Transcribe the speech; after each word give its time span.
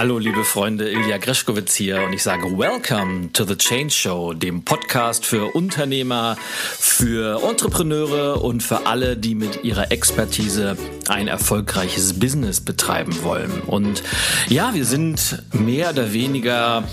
Hallo 0.00 0.18
liebe 0.18 0.46
Freunde, 0.46 0.90
Ilja 0.90 1.18
Greschkowitz 1.18 1.74
hier 1.74 2.00
und 2.00 2.14
ich 2.14 2.22
sage 2.22 2.44
Welcome 2.56 3.34
to 3.34 3.44
the 3.44 3.54
Change 3.54 3.90
Show, 3.90 4.32
dem 4.32 4.64
Podcast 4.64 5.26
für 5.26 5.54
Unternehmer, 5.54 6.38
für 6.40 7.42
Entrepreneure 7.46 8.42
und 8.42 8.62
für 8.62 8.86
alle, 8.86 9.18
die 9.18 9.34
mit 9.34 9.62
ihrer 9.62 9.92
Expertise 9.92 10.78
ein 11.08 11.28
erfolgreiches 11.28 12.18
Business 12.18 12.62
betreiben 12.62 13.22
wollen. 13.24 13.60
Und 13.66 14.02
ja, 14.48 14.72
wir 14.72 14.86
sind 14.86 15.42
mehr 15.52 15.90
oder 15.90 16.14
weniger 16.14 16.84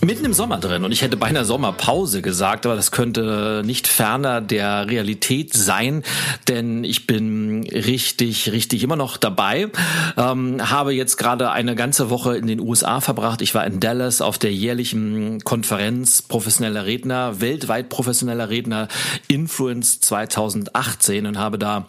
mitten 0.00 0.24
im 0.24 0.32
Sommer 0.32 0.58
drin 0.58 0.84
und 0.84 0.92
ich 0.92 1.02
hätte 1.02 1.16
beinahe 1.16 1.44
Sommerpause 1.44 2.22
gesagt, 2.22 2.66
aber 2.66 2.76
das 2.76 2.92
könnte 2.92 3.62
nicht 3.64 3.88
ferner 3.88 4.40
der 4.40 4.88
Realität 4.88 5.54
sein, 5.54 6.04
denn 6.46 6.84
ich 6.84 7.06
bin 7.06 7.68
richtig, 7.68 8.52
richtig 8.52 8.82
immer 8.84 8.96
noch 8.96 9.16
dabei. 9.16 9.68
Ähm, 10.16 10.70
habe 10.70 10.94
jetzt 10.94 11.16
gerade 11.16 11.50
eine 11.50 11.74
ganze 11.74 12.10
Woche 12.10 12.36
in 12.36 12.46
den 12.46 12.60
USA 12.60 13.00
verbracht. 13.00 13.42
Ich 13.42 13.54
war 13.54 13.66
in 13.66 13.80
Dallas 13.80 14.20
auf 14.20 14.38
der 14.38 14.52
jährlichen 14.52 15.40
Konferenz 15.42 16.22
professioneller 16.22 16.86
Redner, 16.86 17.40
weltweit 17.40 17.88
professioneller 17.88 18.50
Redner 18.50 18.88
Influence 19.26 20.00
2018 20.00 21.26
und 21.26 21.38
habe 21.38 21.58
da 21.58 21.86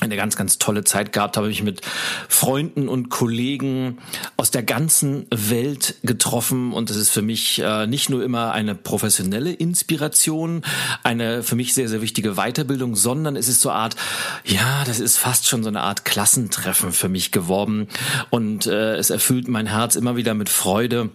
eine 0.00 0.16
ganz, 0.16 0.36
ganz 0.36 0.58
tolle 0.58 0.84
Zeit 0.84 1.12
gehabt, 1.12 1.36
habe 1.36 1.48
mich 1.48 1.62
mit 1.62 1.80
Freunden 2.28 2.88
und 2.88 3.10
Kollegen 3.10 3.98
aus 4.36 4.50
der 4.50 4.62
ganzen 4.62 5.26
Welt 5.30 5.94
getroffen. 6.02 6.72
Und 6.72 6.90
es 6.90 6.96
ist 6.96 7.10
für 7.10 7.22
mich 7.22 7.60
äh, 7.60 7.86
nicht 7.86 8.10
nur 8.10 8.22
immer 8.22 8.52
eine 8.52 8.74
professionelle 8.74 9.52
Inspiration, 9.52 10.62
eine 11.02 11.42
für 11.42 11.54
mich 11.54 11.74
sehr, 11.74 11.88
sehr 11.88 12.02
wichtige 12.02 12.34
Weiterbildung, 12.34 12.96
sondern 12.96 13.36
es 13.36 13.48
ist 13.48 13.60
so 13.60 13.70
eine 13.70 13.78
Art, 13.78 13.96
ja, 14.44 14.84
das 14.84 15.00
ist 15.00 15.16
fast 15.16 15.46
schon 15.46 15.62
so 15.62 15.68
eine 15.68 15.82
Art 15.82 16.04
Klassentreffen 16.04 16.92
für 16.92 17.08
mich 17.08 17.30
geworden. 17.30 17.88
Und 18.30 18.66
äh, 18.66 18.96
es 18.96 19.10
erfüllt 19.10 19.48
mein 19.48 19.66
Herz 19.66 19.96
immer 19.96 20.16
wieder 20.16 20.34
mit 20.34 20.48
Freude 20.48 21.10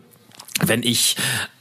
wenn 0.62 0.84
ich 0.84 1.16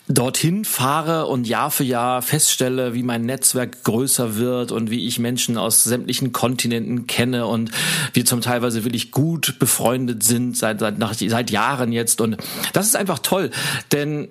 dorthin 0.09 0.65
fahre 0.65 1.27
und 1.27 1.47
Jahr 1.47 1.71
für 1.71 1.85
Jahr 1.85 2.23
feststelle, 2.23 2.95
wie 2.95 3.03
mein 3.03 3.27
Netzwerk 3.27 3.85
größer 3.85 4.37
wird 4.37 4.73
und 4.73 4.91
wie 4.91 5.07
ich 5.07 5.19
Menschen 5.19 5.59
aus 5.59 5.85
sämtlichen 5.85 6.33
Kontinenten 6.33 7.07
kenne 7.07 7.47
und 7.47 7.71
wir 8.15 8.25
zum 8.25 8.41
Teilweise 8.41 8.85
wirklich 8.85 9.11
gut 9.13 9.59
befreundet 9.59 10.23
sind 10.23 10.57
seit, 10.57 10.81
seit, 10.81 10.99
nach, 10.99 11.15
seit 11.15 11.51
Jahren 11.51 11.93
jetzt. 11.93 12.21
Und 12.23 12.39
das 12.73 12.87
ist 12.87 12.97
einfach 12.97 13.19
toll, 13.19 13.51
denn 13.93 14.29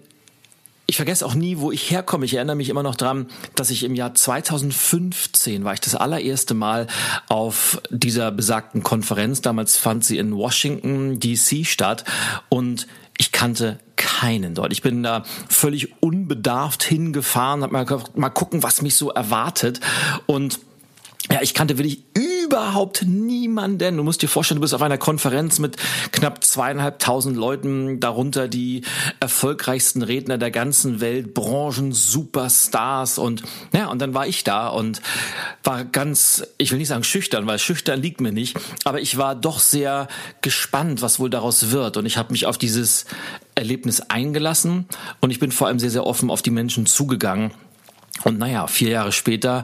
ich 0.89 0.95
vergesse 0.95 1.25
auch 1.25 1.35
nie, 1.35 1.57
wo 1.57 1.71
ich 1.71 1.91
herkomme. 1.91 2.23
Ich 2.23 2.33
erinnere 2.33 2.55
mich 2.55 2.69
immer 2.69 2.81
noch 2.81 2.95
dran, 2.95 3.27
dass 3.55 3.71
ich 3.71 3.83
im 3.83 3.93
Jahr 3.93 4.15
2015 4.15 5.65
war 5.65 5.73
ich 5.73 5.81
das 5.81 5.95
allererste 5.95 6.53
Mal 6.53 6.87
auf 7.27 7.81
dieser 7.89 8.31
besagten 8.31 8.83
Konferenz. 8.83 9.41
Damals 9.41 9.75
fand 9.75 10.05
sie 10.05 10.17
in 10.17 10.33
Washington 10.33 11.19
DC 11.19 11.65
statt 11.65 12.05
und 12.47 12.87
ich 13.17 13.31
kannte 13.31 13.79
keinen 13.95 14.55
dort. 14.55 14.71
Ich 14.71 14.81
bin 14.81 15.03
da 15.03 15.23
völlig 15.49 16.01
unbedarft 16.01 16.83
hingefahren, 16.83 17.63
hab 17.63 17.71
mal, 17.71 17.85
mal 18.15 18.29
gucken, 18.29 18.63
was 18.63 18.81
mich 18.81 18.95
so 18.95 19.09
erwartet 19.09 19.79
und 20.25 20.59
ja, 21.31 21.41
ich 21.41 21.53
kannte 21.53 21.77
wirklich 21.77 22.03
überhaupt 22.13 23.03
niemanden. 23.05 23.97
Du 23.97 24.03
musst 24.03 24.21
dir 24.21 24.29
vorstellen, 24.29 24.57
du 24.57 24.61
bist 24.61 24.73
auf 24.73 24.81
einer 24.81 24.97
Konferenz 24.97 25.59
mit 25.59 25.75
knapp 26.11 26.43
zweieinhalbtausend 26.43 27.35
Leuten, 27.35 27.99
darunter 27.99 28.47
die 28.47 28.83
erfolgreichsten 29.19 30.03
Redner 30.03 30.37
der 30.37 30.51
ganzen 30.51 31.01
Welt, 31.01 31.33
Branchen, 31.33 31.91
Superstars 31.91 33.17
und 33.17 33.43
ja, 33.73 33.87
und 33.87 33.99
dann 33.99 34.13
war 34.13 34.25
ich 34.25 34.45
da 34.45 34.69
und 34.69 35.01
war 35.63 35.83
ganz, 35.83 36.47
ich 36.57 36.71
will 36.71 36.77
nicht 36.77 36.87
sagen 36.87 37.03
schüchtern, 37.03 37.45
weil 37.45 37.59
schüchtern 37.59 38.01
liegt 38.01 38.21
mir 38.21 38.31
nicht, 38.31 38.57
aber 38.85 39.01
ich 39.01 39.17
war 39.17 39.35
doch 39.35 39.59
sehr 39.59 40.07
gespannt, 40.41 41.01
was 41.01 41.19
wohl 41.19 41.29
daraus 41.29 41.71
wird 41.71 41.97
und 41.97 42.05
ich 42.05 42.17
habe 42.17 42.31
mich 42.31 42.45
auf 42.45 42.57
dieses 42.57 43.05
Erlebnis 43.55 43.99
eingelassen 43.99 44.85
und 45.19 45.31
ich 45.31 45.39
bin 45.39 45.51
vor 45.51 45.67
allem 45.67 45.79
sehr, 45.79 45.89
sehr 45.89 46.05
offen 46.05 46.29
auf 46.29 46.41
die 46.41 46.51
Menschen 46.51 46.85
zugegangen. 46.85 47.51
Und 48.23 48.39
naja, 48.39 48.65
vier 48.67 48.89
Jahre 48.89 49.11
später 49.11 49.63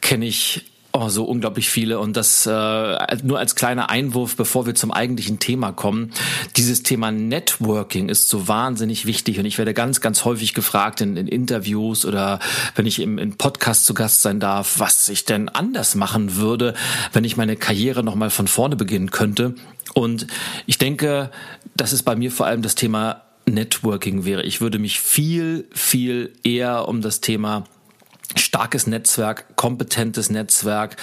kenne 0.00 0.24
ich 0.24 0.69
Oh, 0.92 1.08
so 1.08 1.24
unglaublich 1.24 1.70
viele. 1.70 2.00
Und 2.00 2.16
das 2.16 2.46
äh, 2.46 2.50
nur 3.22 3.38
als 3.38 3.54
kleiner 3.54 3.90
Einwurf, 3.90 4.34
bevor 4.34 4.66
wir 4.66 4.74
zum 4.74 4.90
eigentlichen 4.90 5.38
Thema 5.38 5.70
kommen. 5.70 6.10
Dieses 6.56 6.82
Thema 6.82 7.12
Networking 7.12 8.08
ist 8.08 8.28
so 8.28 8.48
wahnsinnig 8.48 9.06
wichtig. 9.06 9.38
Und 9.38 9.44
ich 9.44 9.56
werde 9.56 9.72
ganz, 9.72 10.00
ganz 10.00 10.24
häufig 10.24 10.52
gefragt 10.52 11.00
in, 11.00 11.16
in 11.16 11.28
Interviews 11.28 12.04
oder 12.04 12.40
wenn 12.74 12.86
ich 12.86 12.98
im, 12.98 13.18
im 13.18 13.36
Podcast 13.36 13.86
zu 13.86 13.94
Gast 13.94 14.22
sein 14.22 14.40
darf, 14.40 14.80
was 14.80 15.08
ich 15.08 15.24
denn 15.24 15.48
anders 15.48 15.94
machen 15.94 16.34
würde, 16.34 16.74
wenn 17.12 17.22
ich 17.22 17.36
meine 17.36 17.54
Karriere 17.54 18.02
nochmal 18.02 18.30
von 18.30 18.48
vorne 18.48 18.74
beginnen 18.74 19.12
könnte. 19.12 19.54
Und 19.94 20.26
ich 20.66 20.78
denke, 20.78 21.30
das 21.76 21.92
ist 21.92 22.02
bei 22.02 22.16
mir 22.16 22.32
vor 22.32 22.46
allem 22.46 22.62
das 22.62 22.74
Thema 22.74 23.22
Networking 23.46 24.24
wäre. 24.24 24.42
Ich 24.42 24.60
würde 24.60 24.80
mich 24.80 24.98
viel, 24.98 25.68
viel 25.72 26.32
eher 26.42 26.88
um 26.88 27.00
das 27.00 27.20
Thema 27.20 27.64
starkes 28.36 28.86
Netzwerk, 28.86 29.56
kompetentes 29.56 30.30
Netzwerk, 30.30 30.96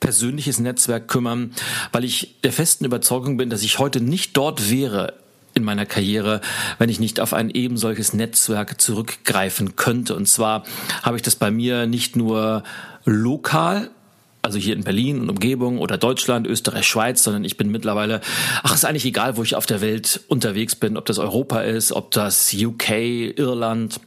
persönliches 0.00 0.58
Netzwerk 0.58 1.08
kümmern, 1.08 1.52
weil 1.92 2.04
ich 2.04 2.40
der 2.42 2.52
festen 2.52 2.84
Überzeugung 2.84 3.36
bin, 3.36 3.50
dass 3.50 3.62
ich 3.62 3.78
heute 3.78 4.00
nicht 4.00 4.36
dort 4.36 4.70
wäre 4.70 5.14
in 5.54 5.64
meiner 5.64 5.86
Karriere, 5.86 6.40
wenn 6.78 6.90
ich 6.90 7.00
nicht 7.00 7.20
auf 7.20 7.32
ein 7.32 7.50
eben 7.50 7.76
solches 7.76 8.12
Netzwerk 8.12 8.80
zurückgreifen 8.80 9.76
könnte. 9.76 10.16
Und 10.16 10.26
zwar 10.26 10.64
habe 11.02 11.16
ich 11.16 11.22
das 11.22 11.36
bei 11.36 11.50
mir 11.50 11.86
nicht 11.86 12.16
nur 12.16 12.64
lokal 13.04 13.90
also 14.44 14.58
hier 14.58 14.76
in 14.76 14.84
Berlin 14.84 15.20
und 15.20 15.30
Umgebung 15.30 15.78
oder 15.78 15.96
Deutschland, 15.96 16.46
Österreich, 16.46 16.86
Schweiz, 16.86 17.22
sondern 17.22 17.44
ich 17.44 17.56
bin 17.56 17.70
mittlerweile, 17.70 18.20
ach, 18.62 18.74
ist 18.74 18.84
eigentlich 18.84 19.06
egal, 19.06 19.38
wo 19.38 19.42
ich 19.42 19.56
auf 19.56 19.64
der 19.64 19.80
Welt 19.80 20.20
unterwegs 20.28 20.76
bin, 20.76 20.98
ob 20.98 21.06
das 21.06 21.18
Europa 21.18 21.62
ist, 21.62 21.92
ob 21.92 22.10
das 22.10 22.52
UK, 22.52 22.90
Irland, 23.38 24.00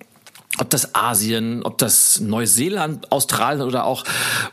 ob 0.59 0.69
das 0.69 0.96
Asien, 0.96 1.63
ob 1.63 1.78
das 1.78 2.19
Neuseeland, 2.19 3.12
Australien 3.12 3.62
oder 3.62 3.85
auch 3.85 4.03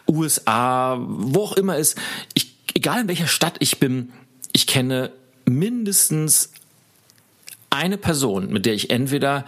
USA, 0.08 0.98
wo 1.00 1.42
auch 1.42 1.56
immer 1.56 1.76
ist, 1.78 1.98
ich, 2.34 2.54
egal 2.74 3.00
in 3.02 3.08
welcher 3.08 3.26
Stadt 3.26 3.56
ich 3.60 3.78
bin, 3.78 4.12
ich 4.52 4.66
kenne 4.66 5.10
mindestens 5.46 6.50
eine 7.70 7.96
Person, 7.96 8.52
mit 8.52 8.66
der 8.66 8.74
ich 8.74 8.90
entweder 8.90 9.44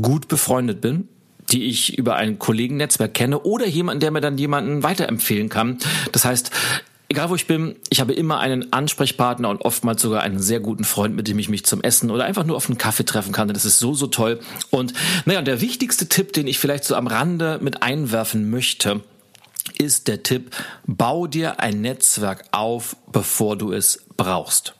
gut 0.00 0.28
befreundet 0.28 0.80
bin, 0.80 1.08
die 1.50 1.64
ich 1.64 1.96
über 1.98 2.16
ein 2.16 2.38
Kollegennetzwerk 2.38 3.14
kenne 3.14 3.40
oder 3.40 3.66
jemanden, 3.66 4.00
der 4.00 4.10
mir 4.10 4.20
dann 4.20 4.38
jemanden 4.38 4.82
weiterempfehlen 4.82 5.48
kann. 5.48 5.78
Das 6.12 6.24
heißt, 6.24 6.50
egal 7.10 7.28
wo 7.28 7.34
ich 7.34 7.46
bin, 7.46 7.76
ich 7.90 8.00
habe 8.00 8.14
immer 8.14 8.38
einen 8.38 8.72
Ansprechpartner 8.72 9.50
und 9.50 9.62
oftmals 9.62 10.00
sogar 10.00 10.22
einen 10.22 10.40
sehr 10.40 10.60
guten 10.60 10.84
Freund, 10.84 11.14
mit 11.16 11.26
dem 11.28 11.38
ich 11.38 11.48
mich 11.48 11.66
zum 11.66 11.82
Essen 11.82 12.10
oder 12.10 12.24
einfach 12.24 12.44
nur 12.44 12.56
auf 12.56 12.68
einen 12.68 12.78
Kaffee 12.78 13.04
treffen 13.04 13.32
kann. 13.32 13.48
Das 13.48 13.64
ist 13.64 13.80
so, 13.80 13.94
so 13.94 14.06
toll. 14.06 14.40
Und 14.70 14.94
naja, 15.26 15.42
der 15.42 15.60
wichtigste 15.60 16.08
Tipp, 16.08 16.32
den 16.32 16.46
ich 16.46 16.58
vielleicht 16.58 16.84
so 16.84 16.94
am 16.94 17.08
Rande 17.08 17.58
mit 17.60 17.82
einwerfen 17.82 18.48
möchte, 18.48 19.00
ist 19.76 20.06
der 20.06 20.22
Tipp, 20.22 20.54
bau 20.86 21.26
dir 21.26 21.58
ein 21.60 21.80
Netzwerk 21.80 22.44
auf, 22.52 22.96
bevor 23.10 23.58
du 23.58 23.72
es 23.72 24.04
brauchst. 24.16 24.74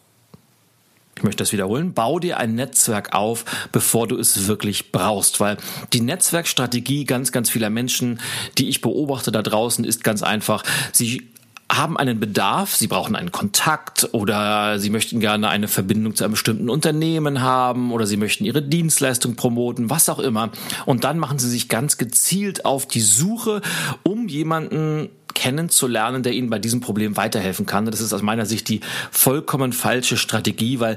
Ich 1.17 1.25
möchte 1.25 1.43
das 1.43 1.53
wiederholen. 1.53 1.93
Bau 1.93 2.19
dir 2.19 2.39
ein 2.39 2.55
Netzwerk 2.55 3.13
auf, 3.13 3.45
bevor 3.73 4.07
du 4.07 4.17
es 4.17 4.47
wirklich 4.47 4.93
brauchst, 4.93 5.41
weil 5.41 5.59
die 5.93 6.01
Netzwerkstrategie 6.01 7.05
ganz, 7.05 7.33
ganz 7.33 7.51
vieler 7.51 7.69
Menschen, 7.69 8.21
die 8.57 8.69
ich 8.69 8.81
beobachte 8.81 9.33
da 9.33 9.43
draußen, 9.43 9.85
ist 9.85 10.03
ganz 10.03 10.23
einfach. 10.23 10.63
Sie 10.93 11.30
haben 11.71 11.97
einen 11.97 12.19
Bedarf, 12.19 12.75
sie 12.75 12.89
brauchen 12.89 13.15
einen 13.15 13.31
Kontakt 13.31 14.09
oder 14.13 14.81
sie 14.81 14.91
möchten 14.91 15.21
gerne 15.21 15.49
eine 15.49 15.69
Verbindung 15.69 16.17
zu 16.17 16.25
einem 16.25 16.33
bestimmten 16.33 16.69
Unternehmen 16.69 17.43
haben 17.43 17.93
oder 17.93 18.07
sie 18.07 18.17
möchten 18.17 18.45
ihre 18.45 18.61
Dienstleistung 18.61 19.37
promoten, 19.37 19.89
was 19.89 20.09
auch 20.09 20.19
immer. 20.19 20.51
Und 20.85 21.05
dann 21.05 21.19
machen 21.19 21.39
sie 21.39 21.49
sich 21.49 21.69
ganz 21.69 21.97
gezielt 21.97 22.65
auf 22.65 22.87
die 22.87 23.01
Suche, 23.01 23.63
um 24.03 24.27
jemanden 24.27 25.11
kennenzulernen, 25.35 26.25
der 26.25 26.33
ihnen 26.33 26.51
bei 26.51 26.59
diesem 26.59 26.81
Problem 26.81 27.17
weiterhelfen 27.17 27.67
kann. 27.67 27.87
Das 27.87 28.01
ist 28.01 28.13
aus 28.13 28.23
meiner 28.23 28.47
Sicht 28.47 28.69
die 28.69 28.81
vollkommen 29.13 29.73
falsche 29.73 30.17
Strategie, 30.17 30.81
weil 30.81 30.97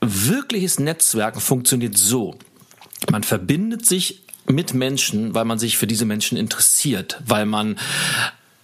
wirkliches 0.00 0.80
Netzwerken 0.80 1.40
funktioniert 1.40 1.96
so. 1.96 2.34
Man 3.10 3.22
verbindet 3.22 3.86
sich 3.86 4.22
mit 4.46 4.74
Menschen, 4.74 5.34
weil 5.34 5.44
man 5.44 5.60
sich 5.60 5.78
für 5.78 5.86
diese 5.86 6.04
Menschen 6.04 6.36
interessiert, 6.36 7.20
weil 7.24 7.46
man 7.46 7.76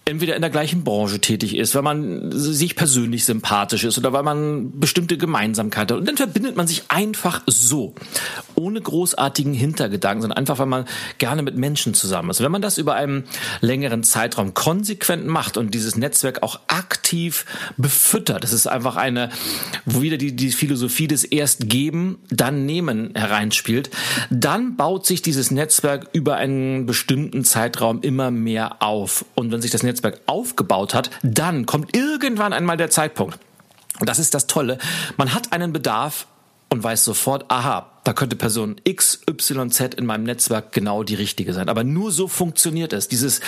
entweder 0.07 0.35
in 0.35 0.41
der 0.41 0.49
gleichen 0.49 0.83
Branche 0.83 1.19
tätig 1.19 1.55
ist, 1.55 1.75
weil 1.75 1.81
man 1.81 2.31
sich 2.31 2.75
persönlich 2.75 3.25
sympathisch 3.25 3.83
ist 3.83 3.97
oder 3.97 4.13
weil 4.13 4.23
man 4.23 4.79
bestimmte 4.79 5.17
Gemeinsamkeiten 5.17 5.95
hat. 5.95 5.99
Und 5.99 6.07
dann 6.07 6.15
verbindet 6.17 6.55
man 6.55 6.65
sich 6.65 6.83
einfach 6.87 7.41
so, 7.45 7.93
ohne 8.55 8.79
großartigen 8.79 9.53
Hintergedanken, 9.53 10.21
sondern 10.21 10.37
einfach, 10.37 10.59
weil 10.59 10.65
man 10.65 10.85
gerne 11.17 11.41
mit 11.41 11.57
Menschen 11.57 11.93
zusammen 11.93 12.29
ist. 12.29 12.41
wenn 12.41 12.51
man 12.51 12.61
das 12.61 12.77
über 12.77 12.95
einen 12.95 13.25
längeren 13.59 14.03
Zeitraum 14.03 14.53
konsequent 14.53 15.27
macht 15.27 15.57
und 15.57 15.73
dieses 15.73 15.97
Netzwerk 15.97 16.41
auch 16.41 16.61
aktiv 16.67 17.45
befüttert, 17.75 18.43
das 18.43 18.53
ist 18.53 18.67
einfach 18.67 18.95
eine, 18.95 19.29
wo 19.85 20.01
wieder 20.01 20.17
die, 20.17 20.35
die 20.35 20.51
Philosophie 20.51 21.07
des 21.07 21.25
erst 21.25 21.69
geben, 21.69 22.19
dann 22.29 22.65
nehmen 22.65 23.11
hereinspielt, 23.13 23.89
dann 24.29 24.77
baut 24.77 25.05
sich 25.05 25.21
dieses 25.21 25.51
Netzwerk 25.51 26.09
über 26.13 26.37
einen 26.37 26.85
bestimmten 26.85 27.43
Zeitraum 27.43 28.01
immer 28.01 28.31
mehr 28.31 28.81
auf. 28.81 29.25
Und 29.35 29.51
wenn 29.51 29.61
sich 29.61 29.71
das 29.71 29.83
Netzwerk 29.83 29.96
Netzwerk 29.97 30.21
aufgebaut 30.25 30.93
hat, 30.93 31.09
dann 31.23 31.65
kommt 31.65 31.95
irgendwann 31.95 32.53
einmal 32.53 32.77
der 32.77 32.89
Zeitpunkt. 32.89 33.39
Und 33.99 34.07
das 34.07 34.19
ist 34.19 34.33
das 34.33 34.47
Tolle. 34.47 34.77
Man 35.17 35.33
hat 35.33 35.53
einen 35.53 35.73
Bedarf 35.73 36.27
und 36.69 36.83
weiß 36.83 37.03
sofort, 37.03 37.45
aha, 37.47 37.91
da 38.03 38.13
könnte 38.13 38.35
Person 38.35 38.75
X, 38.83 39.21
Y, 39.27 39.71
Z 39.71 39.95
in 39.95 40.05
meinem 40.05 40.23
Netzwerk 40.23 40.71
genau 40.71 41.03
die 41.03 41.15
richtige 41.15 41.53
sein. 41.53 41.69
Aber 41.69 41.83
nur 41.83 42.11
so 42.11 42.27
funktioniert 42.27 42.93
es. 42.93 43.07
Dieses, 43.07 43.39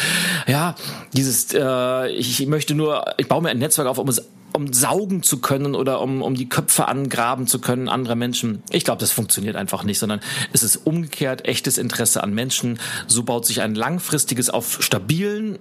ja, 0.47 0.75
dieses, 1.13 1.53
äh, 1.53 2.09
ich, 2.09 2.45
möchte 2.47 2.75
nur, 2.75 3.05
ich 3.17 3.27
baue 3.27 3.41
mir 3.41 3.49
ein 3.49 3.59
Netzwerk 3.59 3.87
auf, 3.87 3.97
um 3.97 4.07
es 4.07 4.23
um 4.51 4.73
saugen 4.73 5.21
zu 5.21 5.39
können 5.39 5.75
oder 5.75 6.01
um, 6.01 6.23
um 6.23 6.33
die 6.33 6.49
Köpfe 6.49 6.87
angraben 6.87 7.45
zu 7.45 7.59
können 7.59 7.87
anderer 7.87 8.15
Menschen. 8.15 8.63
Ich 8.71 8.83
glaube, 8.83 8.99
das 8.99 9.11
funktioniert 9.11 9.55
einfach 9.55 9.83
nicht, 9.83 9.99
sondern 9.99 10.21
es 10.53 10.63
ist 10.63 10.87
umgekehrt 10.87 11.45
echtes 11.45 11.77
Interesse 11.77 12.23
an 12.23 12.33
Menschen. 12.33 12.79
So 13.05 13.21
baut 13.21 13.45
sich 13.45 13.61
ein 13.61 13.75
langfristiges, 13.75 14.49
auf 14.49 14.81
stabilen 14.81 15.59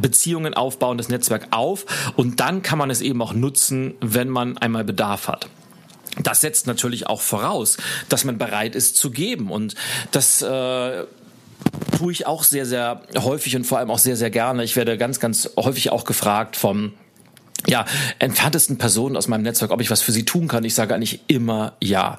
Beziehungen 0.00 0.54
aufbauendes 0.54 1.08
Netzwerk 1.08 1.48
auf 1.50 1.86
und 2.16 2.40
dann 2.40 2.62
kann 2.62 2.78
man 2.78 2.90
es 2.90 3.00
eben 3.00 3.20
auch 3.22 3.32
nutzen, 3.32 3.94
wenn 4.00 4.28
man 4.28 4.58
einmal 4.58 4.84
Bedarf 4.84 5.28
hat. 5.28 5.48
Das 6.22 6.40
setzt 6.40 6.66
natürlich 6.66 7.06
auch 7.06 7.20
voraus, 7.20 7.76
dass 8.08 8.24
man 8.24 8.38
bereit 8.38 8.74
ist 8.74 8.96
zu 8.96 9.10
geben. 9.10 9.50
Und 9.50 9.74
das 10.10 10.42
äh, 10.42 11.04
tue 11.96 12.12
ich 12.12 12.26
auch 12.26 12.42
sehr, 12.44 12.66
sehr 12.66 13.02
häufig 13.16 13.56
und 13.56 13.64
vor 13.64 13.78
allem 13.78 13.90
auch 13.90 13.98
sehr, 13.98 14.16
sehr 14.16 14.30
gerne. 14.30 14.64
Ich 14.64 14.76
werde 14.76 14.98
ganz, 14.98 15.20
ganz 15.20 15.50
häufig 15.56 15.90
auch 15.90 16.04
gefragt 16.04 16.56
vom 16.56 16.94
ja, 17.66 17.84
entferntesten 18.18 18.78
Personen 18.78 19.16
aus 19.16 19.28
meinem 19.28 19.42
Netzwerk, 19.42 19.70
ob 19.70 19.80
ich 19.80 19.90
was 19.90 20.00
für 20.00 20.12
sie 20.12 20.24
tun 20.24 20.48
kann. 20.48 20.64
Ich 20.64 20.74
sage 20.74 20.94
eigentlich 20.94 21.20
immer 21.26 21.74
ja. 21.80 22.18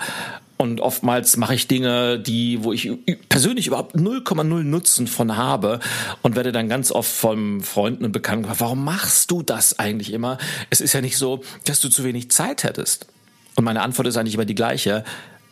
Und 0.62 0.82
oftmals 0.82 1.38
mache 1.38 1.56
ich 1.56 1.70
Dinge, 1.70 2.20
die, 2.20 2.66
wo 2.66 2.74
ich 2.74 2.92
persönlich 3.30 3.68
überhaupt 3.68 3.96
0,0 3.96 4.44
Nutzen 4.64 5.08
von 5.08 5.38
habe 5.38 5.80
und 6.22 6.36
werde 6.36 6.52
dann 6.52 6.68
ganz 6.68 6.92
oft 6.92 7.10
von 7.10 7.62
Freunden 7.62 8.04
und 8.04 8.12
Bekannten 8.12 8.42
gefragt, 8.42 8.60
warum 8.60 8.84
machst 8.84 9.32
du 9.32 9.42
das 9.42 9.80
eigentlich 9.80 10.12
immer? 10.12 10.38
Es 10.70 10.82
ist 10.82 10.92
ja 10.92 11.00
nicht 11.00 11.16
so, 11.16 11.44
dass 11.64 11.80
du 11.80 11.88
zu 11.88 12.04
wenig 12.04 12.30
Zeit 12.32 12.66
hättest. 12.66 13.08
Und 13.56 13.64
meine 13.64 13.82
Antwort 13.82 14.10
ist 14.10 14.18
eigentlich 14.18 14.34
immer 14.34 14.44
die 14.44 14.54
gleiche, 14.54 15.06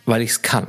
weil 0.05 0.21
ich 0.21 0.31
es 0.31 0.41
kann. 0.41 0.67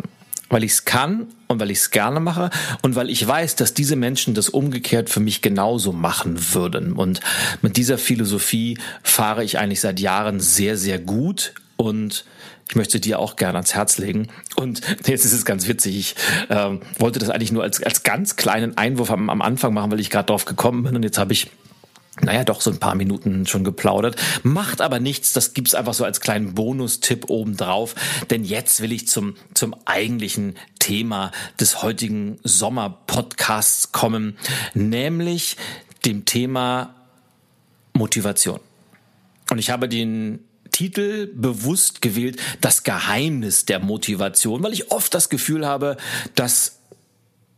Weil 0.51 0.63
ich 0.63 0.71
es 0.71 0.85
kann 0.85 1.27
und 1.49 1.59
weil 1.59 1.73
ich 1.73 1.79
es 1.79 1.91
gerne 1.91 2.21
mache 2.21 2.51
und 2.83 2.95
weil 2.95 3.11
ich 3.11 3.27
weiß, 3.27 3.57
dass 3.57 3.75
diese 3.75 3.97
Menschen 3.97 4.35
das 4.35 4.49
umgekehrt 4.49 5.11
für 5.11 5.21
mich 5.21 5.43
genauso 5.43 5.93
machen 5.93 6.55
würden. 6.55 6.93
Und 6.93 7.19
mit 7.61 7.77
dieser 7.77 7.99
Philosophie 7.99 8.79
fahre 9.03 9.43
ich 9.43 9.59
eigentlich 9.59 9.81
seit 9.81 9.99
Jahren 9.99 10.39
sehr, 10.39 10.77
sehr 10.77 11.01
gut 11.01 11.55
und 11.79 12.25
ich 12.69 12.77
möchte 12.77 13.01
dir 13.01 13.19
auch 13.19 13.37
gerne 13.37 13.55
ans 13.55 13.75
Herz 13.75 13.97
legen. 13.99 14.29
Und 14.57 14.83
jetzt 15.07 15.25
ist 15.25 15.33
es 15.33 15.45
ganz 15.47 15.69
witzig. 15.69 15.97
Ich 15.97 16.15
äh, 16.51 16.79
wollte 16.99 17.19
das 17.19 17.31
eigentlich 17.31 17.53
nur 17.53 17.63
als, 17.63 17.83
als 17.83 18.03
ganz 18.03 18.37
kleinen 18.37 18.77
Einwurf 18.77 19.11
am, 19.11 19.31
am 19.31 19.41
Anfang 19.41 19.73
machen, 19.73 19.91
weil 19.91 20.01
ich 20.01 20.11
gerade 20.11 20.27
drauf 20.27 20.45
gekommen 20.45 20.83
bin. 20.83 20.97
Und 20.97 21.05
jetzt 21.05 21.19
habe 21.19 21.33
ich 21.33 21.51
naja, 22.21 22.43
doch 22.43 22.61
so 22.61 22.73
ein 22.73 22.81
paar 22.81 22.97
Minuten 22.97 23.47
schon 23.47 23.63
geplaudert. 23.63 24.17
Macht 24.43 24.81
aber 24.81 24.99
nichts, 24.99 25.33
das 25.33 25.55
gibt's 25.55 25.77
einfach 25.77 25.95
so 25.95 26.05
als 26.05 26.21
kleinen 26.21 26.55
Bonustipp 26.55 27.31
obendrauf. 27.31 27.95
Denn 28.29 28.45
jetzt 28.45 28.81
will 28.81 28.91
ich 28.91 29.07
zum, 29.07 29.37
zum 29.55 29.77
eigentlichen 29.85 30.57
Thema 30.81 31.31
des 31.61 31.81
heutigen 31.81 32.41
Sommerpodcasts 32.43 33.93
kommen, 33.93 34.37
nämlich 34.75 35.57
dem 36.05 36.25
Thema 36.25 36.93
Motivation. 37.93 38.59
Und 39.51 39.59
ich 39.59 39.71
habe 39.71 39.89
den 39.89 40.41
Titel 40.79 41.27
bewusst 41.35 42.03
gewählt, 42.03 42.39
das 42.61 42.85
Geheimnis 42.85 43.67
der 43.67 43.81
Motivation, 43.81 44.63
weil 44.63 44.73
ich 44.73 44.93
oft 44.93 45.13
das 45.13 45.29
Gefühl 45.29 45.67
habe, 45.67 45.97
dass 46.37 46.79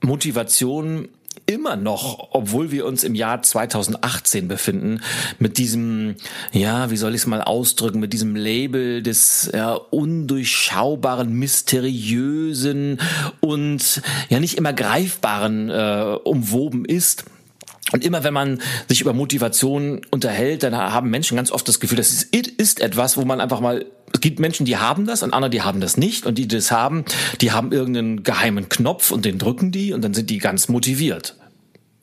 Motivation 0.01 1.09
immer 1.45 1.77
noch, 1.77 2.29
obwohl 2.31 2.71
wir 2.71 2.87
uns 2.87 3.05
im 3.05 3.15
Jahr 3.15 3.43
2018 3.43 4.49
befinden, 4.49 5.03
mit 5.39 5.59
diesem, 5.59 6.15
ja, 6.53 6.91
wie 6.91 6.97
soll 6.97 7.15
ich 7.15 7.21
es 7.21 7.27
mal 7.27 7.43
ausdrücken, 7.43 8.01
mit 8.01 8.15
diesem 8.15 8.37
Label 8.37 9.03
des 9.03 9.51
ja, 9.53 9.75
undurchschaubaren, 9.75 11.31
mysteriösen 11.31 13.01
und 13.41 14.01
ja 14.31 14.41
nicht 14.41 14.57
immer 14.57 14.73
greifbaren 14.73 15.69
äh, 15.69 16.17
umwoben 16.25 16.87
ist. 16.87 17.27
Und 17.93 18.05
immer 18.05 18.25
wenn 18.25 18.35
man 18.35 18.61
sich 18.89 19.01
über 19.01 19.13
Motivation 19.13 20.01
unterhält, 20.11 20.63
dann 20.63 20.77
haben 20.77 21.11
Menschen 21.11 21.37
ganz 21.37 21.51
oft 21.51 21.67
das 21.69 21.81
Gefühl, 21.81 21.99
das 21.99 22.23
ist, 22.23 22.81
etwas, 22.81 23.17
wo 23.17 23.25
man 23.25 23.41
einfach 23.41 23.61
mal 23.61 23.87
es 24.13 24.21
gibt 24.21 24.41
Menschen, 24.41 24.67
die 24.67 24.77
haben 24.77 25.07
das 25.07 25.23
und 25.23 25.33
andere, 25.33 25.51
die 25.51 25.63
haben 25.63 25.81
das 25.81 25.97
nicht. 25.97 26.27
Und 26.27 26.37
die, 26.37 26.49
die 26.49 26.57
das 26.57 26.73
haben, 26.73 27.05
die 27.41 27.53
haben 27.53 27.71
irgendeinen 27.73 28.23
geheimen 28.23 28.69
Knopf 28.69 29.13
und 29.13 29.25
den 29.25 29.39
drücken 29.39 29.71
die 29.71 29.93
und 29.93 30.03
dann 30.03 30.15
sind 30.15 30.31
die 30.31 30.39
ganz 30.39 30.69
motiviert. 30.69 31.37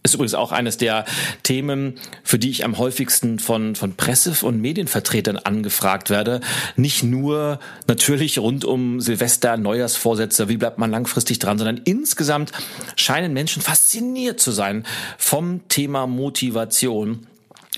Ist 0.07 0.13
übrigens 0.13 0.35
auch 0.35 0.53
eines 0.53 0.77
der 0.77 1.03
Themen, 1.43 1.99
für 2.23 2.39
die 2.39 2.49
ich 2.49 2.63
am 2.63 2.77
häufigsten 2.77 3.39
von, 3.39 3.75
von 3.75 3.95
Presse- 3.95 4.45
und 4.45 4.61
Medienvertretern 4.61 5.35
angefragt 5.35 6.09
werde. 6.09 6.39
Nicht 6.77 7.03
nur 7.03 7.59
natürlich 7.87 8.39
rund 8.39 8.63
um 8.63 9.01
Silvester, 9.01 9.57
Neujahrsvorsätze, 9.57 10.47
wie 10.47 10.55
bleibt 10.55 10.77
man 10.77 10.91
langfristig 10.91 11.39
dran, 11.39 11.57
sondern 11.57 11.81
insgesamt 11.83 12.53
scheinen 12.95 13.33
Menschen 13.33 13.61
fasziniert 13.61 14.39
zu 14.39 14.51
sein 14.51 14.85
vom 15.17 15.67
Thema 15.67 16.07
Motivation. 16.07 17.27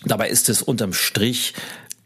Dabei 0.05 0.29
ist 0.29 0.49
es 0.49 0.61
unterm 0.61 0.93
Strich 0.93 1.55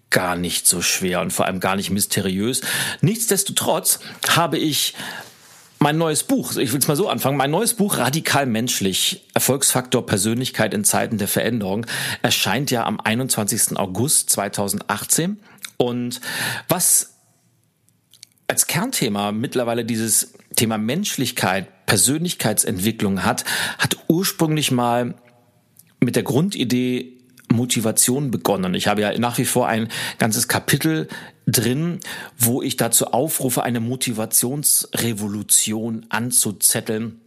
gar 0.09 0.37
nicht 0.37 0.67
so 0.67 0.81
schwer 0.81 1.19
und 1.19 1.33
vor 1.33 1.47
allem 1.47 1.59
gar 1.59 1.75
nicht 1.75 1.89
mysteriös. 1.89 2.61
Nichtsdestotrotz 3.01 3.99
habe 4.29 4.57
ich 4.57 4.93
mein 5.83 5.97
neues 5.97 6.23
Buch, 6.23 6.55
ich 6.55 6.71
will 6.71 6.79
es 6.79 6.87
mal 6.87 6.95
so 6.95 7.09
anfangen, 7.09 7.35
mein 7.35 7.51
neues 7.51 7.73
Buch 7.73 7.97
Radikal 7.97 8.45
menschlich, 8.45 9.27
Erfolgsfaktor 9.33 10.05
Persönlichkeit 10.05 10.73
in 10.73 10.85
Zeiten 10.85 11.17
der 11.17 11.27
Veränderung, 11.27 11.85
erscheint 12.21 12.71
ja 12.71 12.85
am 12.85 13.01
21. 13.01 13.77
August 13.77 14.29
2018. 14.29 15.41
Und 15.75 16.21
was 16.69 17.17
als 18.47 18.67
Kernthema 18.67 19.33
mittlerweile 19.33 19.83
dieses 19.83 20.33
Thema 20.55 20.77
Menschlichkeit, 20.77 21.85
Persönlichkeitsentwicklung 21.85 23.25
hat, 23.25 23.43
hat 23.77 23.97
ursprünglich 24.07 24.71
mal 24.71 25.15
mit 25.99 26.15
der 26.15 26.23
Grundidee 26.23 27.22
Motivation 27.53 28.31
begonnen. 28.31 28.73
Ich 28.73 28.87
habe 28.87 29.01
ja 29.01 29.15
nach 29.17 29.37
wie 29.37 29.45
vor 29.45 29.67
ein 29.67 29.89
ganzes 30.17 30.47
Kapitel 30.47 31.07
drin, 31.47 31.99
wo 32.37 32.61
ich 32.61 32.77
dazu 32.77 33.07
aufrufe, 33.07 33.63
eine 33.63 33.79
Motivationsrevolution 33.79 36.05
anzuzetteln, 36.09 37.19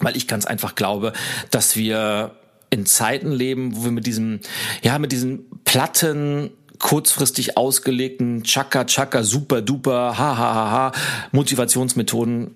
weil 0.00 0.16
ich 0.16 0.28
ganz 0.28 0.46
einfach 0.46 0.74
glaube, 0.74 1.12
dass 1.50 1.76
wir 1.76 2.34
in 2.70 2.84
Zeiten 2.84 3.32
leben, 3.32 3.74
wo 3.76 3.84
wir 3.84 3.92
mit 3.92 4.06
diesem, 4.06 4.40
ja, 4.82 4.98
mit 4.98 5.12
diesen 5.12 5.46
platten, 5.64 6.50
kurzfristig 6.78 7.56
ausgelegten 7.56 8.42
Chaka 8.44 8.84
Chaka 8.84 9.22
Super 9.24 9.62
Duper 9.62 10.16
ha 10.16 10.38
ha 10.38 10.54
ha 10.54 10.70
ha 10.70 10.92
Motivationsmethoden 11.32 12.54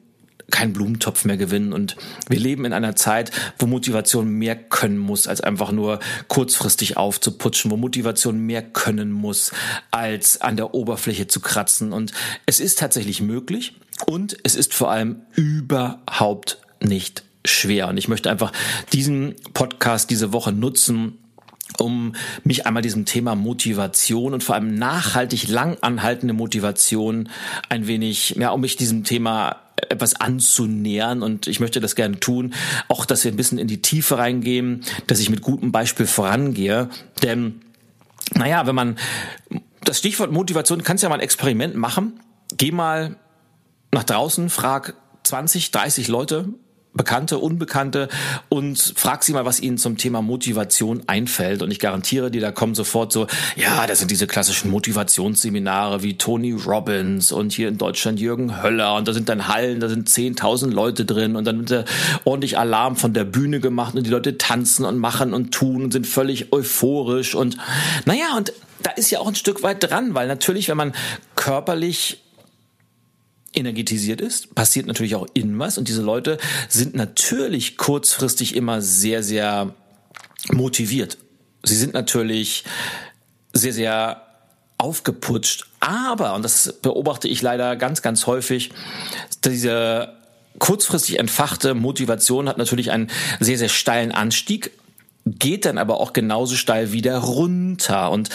keinen 0.53 0.73
Blumentopf 0.73 1.25
mehr 1.25 1.37
gewinnen. 1.37 1.73
Und 1.73 1.97
wir 2.29 2.39
leben 2.39 2.65
in 2.65 2.73
einer 2.73 2.95
Zeit, 2.95 3.33
wo 3.59 3.67
Motivation 3.67 4.29
mehr 4.29 4.55
können 4.55 4.99
muss, 4.99 5.27
als 5.27 5.41
einfach 5.41 5.73
nur 5.73 5.99
kurzfristig 6.29 6.97
aufzuputschen, 6.97 7.73
wo 7.73 7.77
Motivation 7.77 8.39
mehr 8.39 8.63
können 8.63 9.11
muss, 9.11 9.51
als 9.91 10.41
an 10.41 10.57
der 10.57 10.75
Oberfläche 10.75 11.27
zu 11.27 11.41
kratzen. 11.41 11.93
Und 11.93 12.13
es 12.47 12.61
ist 12.61 12.79
tatsächlich 12.79 13.21
möglich 13.21 13.75
und 14.07 14.37
es 14.45 14.55
ist 14.55 14.75
vor 14.75 14.93
allem 14.93 15.23
überhaupt 15.35 16.59
nicht 16.81 17.25
schwer. 17.45 17.89
Und 17.89 17.97
ich 17.97 18.07
möchte 18.07 18.31
einfach 18.31 18.53
diesen 18.93 19.35
Podcast 19.55 20.11
diese 20.11 20.33
Woche 20.33 20.53
nutzen, 20.53 21.19
um 21.79 22.15
mich 22.45 22.67
einmal 22.67 22.83
diesem 22.83 23.07
Thema 23.07 23.35
Motivation 23.35 24.35
und 24.35 24.45
vor 24.45 24.55
allem 24.55 24.75
nachhaltig 24.75 25.49
lang 25.49 25.79
anhaltende 25.81 26.35
Motivation 26.35 27.29
ein 27.69 27.87
wenig, 27.87 28.37
ja, 28.39 28.51
um 28.51 28.61
mich 28.61 28.77
diesem 28.77 29.05
Thema 29.05 29.57
etwas 29.89 30.15
anzunähern 30.15 31.23
und 31.23 31.47
ich 31.47 31.61
möchte 31.61 31.81
das 31.81 31.95
gerne 31.95 32.21
tun, 32.21 32.55
auch 32.89 33.05
dass 33.05 33.25
wir 33.25 33.33
ein 33.33 33.37
bisschen 33.37 33.59
in 33.59 33.69
die 33.69 33.83
Tiefe 33.83 34.19
reingehen, 34.19 34.83
dass 35.07 35.21
ich 35.21 35.31
mit 35.31 35.43
gutem 35.43 35.73
Beispiel 35.73 36.07
vorangehe, 36.07 36.89
denn 37.23 37.61
naja, 38.35 38.67
wenn 38.67 38.75
man 38.75 38.99
das 39.85 39.99
Stichwort 39.99 40.33
Motivation, 40.33 40.83
kannst 40.83 41.03
ja 41.03 41.09
mal 41.09 41.17
ein 41.17 41.21
Experiment 41.21 41.75
machen, 41.75 42.21
geh 42.57 42.73
mal 42.73 43.17
nach 43.91 44.05
draußen, 44.05 44.49
frag 44.49 44.95
20, 45.25 45.71
30 45.71 46.09
Leute, 46.09 46.49
Bekannte, 46.95 47.39
Unbekannte 47.39 48.09
und 48.51 48.79
frag 48.97 49.23
sie 49.23 49.33
mal, 49.33 49.47
was 49.47 49.61
ihnen 49.61 49.79
zum 49.79 49.97
Thema 49.97 50.21
Motivation 50.21 51.03
einfällt. 51.07 51.63
Und 51.63 51.71
ich 51.71 51.79
garantiere 51.79 52.31
dir, 52.31 52.43
da 52.43 52.53
kommen 52.53 52.75
sofort 52.75 53.13
so, 53.13 53.27
ja, 53.57 53.87
das 53.87 53.99
sind 53.99 54.11
diese 54.11 54.27
klassischen 54.27 54.71
Motivationsseminare 54.71 56.03
wie 56.03 56.19
Tony 56.19 56.53
Robbins 56.53 57.33
und 57.33 57.53
hier 57.53 57.69
in 57.69 57.79
Deutschland 57.79 58.21
Jürgen 58.21 58.63
Höller. 58.63 58.95
Und 58.97 59.09
da 59.09 59.15
sind 59.15 59.31
dann 59.31 59.49
Hallen, 59.49 59.81
da 59.81 59.89
sind 59.89 60.09
10.000 60.09 60.71
Leute 60.71 61.07
drin. 61.07 61.37
Und 61.37 61.47
dann 61.47 61.69
wird 61.69 61.89
ordentlich 62.25 62.59
Alarm 62.59 62.97
von 62.97 63.15
der 63.15 63.25
Bühne 63.25 63.61
gemacht 63.61 63.95
und 63.95 64.07
die 64.07 64.11
Leute 64.11 64.37
tanzen 64.37 64.85
und 64.85 64.99
machen 64.99 65.33
und 65.33 65.53
tun 65.53 65.85
und 65.85 65.93
sind 65.93 66.07
völlig 66.07 66.53
euphorisch. 66.53 67.35
Und 67.35 67.57
naja, 68.05 68.37
und 68.37 68.53
da 68.83 68.91
ist 68.91 69.11
ja 69.11 69.21
auch 69.21 69.29
ein 69.29 69.35
Stück 69.35 69.63
weit 69.63 69.83
dran, 69.83 70.15
weil 70.15 70.29
natürlich, 70.29 70.69
wenn 70.69 70.77
man 70.77 70.93
körperlich 71.37 72.22
energetisiert 73.55 74.21
ist, 74.21 74.55
passiert 74.55 74.87
natürlich 74.87 75.15
auch 75.15 75.27
in 75.35 75.59
was 75.59 75.79
und 75.79 75.89
diese 75.89 76.03
Leute 76.03 76.39
sind 76.69 76.95
natürlich 76.95 77.77
kurzfristig 77.77 78.57
immer 78.57 78.81
sehr, 78.81 79.23
sehr 79.23 79.75
motiviert. 80.51 81.19
Sie 81.63 81.77
sind 81.77 81.95
natürlich 81.95 82.65
sehr, 83.53 83.73
sehr 83.73 84.23
aufgeputscht. 84.79 85.67
Aber, 85.81 86.35
und 86.35 86.43
das 86.43 86.75
beobachte 86.83 87.29
ich 87.29 87.43
leider 87.43 87.77
ganz, 87.77 88.03
ganz 88.03 88.27
häufig, 88.27 88.71
diese 89.45 90.17
kurzfristig 90.59 91.19
entfachte 91.19 91.75
Motivation 91.75 92.49
hat 92.49 92.59
natürlich 92.59 92.91
einen 92.91 93.11
sehr, 93.39 93.59
sehr 93.59 93.69
steilen 93.69 94.13
Anstieg 94.13 94.73
geht 95.25 95.65
dann 95.65 95.79
aber 95.79 96.01
auch 96.01 96.13
genauso 96.13 96.57
steil 96.57 96.93
wieder 96.93 97.19
runter. 97.19 98.11
Und 98.11 98.29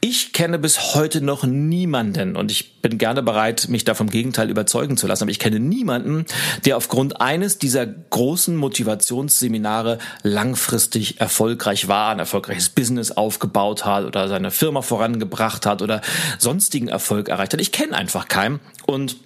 ich 0.00 0.32
kenne 0.32 0.58
bis 0.58 0.94
heute 0.94 1.20
noch 1.20 1.44
niemanden, 1.44 2.36
und 2.36 2.50
ich 2.50 2.80
bin 2.80 2.98
gerne 2.98 3.22
bereit, 3.22 3.68
mich 3.68 3.84
da 3.84 3.94
vom 3.94 4.10
Gegenteil 4.10 4.50
überzeugen 4.50 4.96
zu 4.96 5.06
lassen, 5.06 5.24
aber 5.24 5.30
ich 5.30 5.38
kenne 5.38 5.60
niemanden, 5.60 6.24
der 6.64 6.76
aufgrund 6.76 7.20
eines 7.20 7.58
dieser 7.58 7.86
großen 7.86 8.56
Motivationsseminare 8.56 9.98
langfristig 10.22 11.20
erfolgreich 11.20 11.88
war, 11.88 12.10
ein 12.10 12.18
erfolgreiches 12.18 12.68
Business 12.68 13.10
aufgebaut 13.10 13.84
hat 13.84 14.04
oder 14.04 14.28
seine 14.28 14.50
Firma 14.50 14.82
vorangebracht 14.82 15.66
hat 15.66 15.82
oder 15.82 16.00
sonstigen 16.38 16.88
Erfolg 16.88 17.28
erreicht 17.28 17.52
hat. 17.52 17.60
Ich 17.60 17.72
kenne 17.72 17.96
einfach 17.96 18.28
keinen. 18.28 18.60
Und 18.86 19.16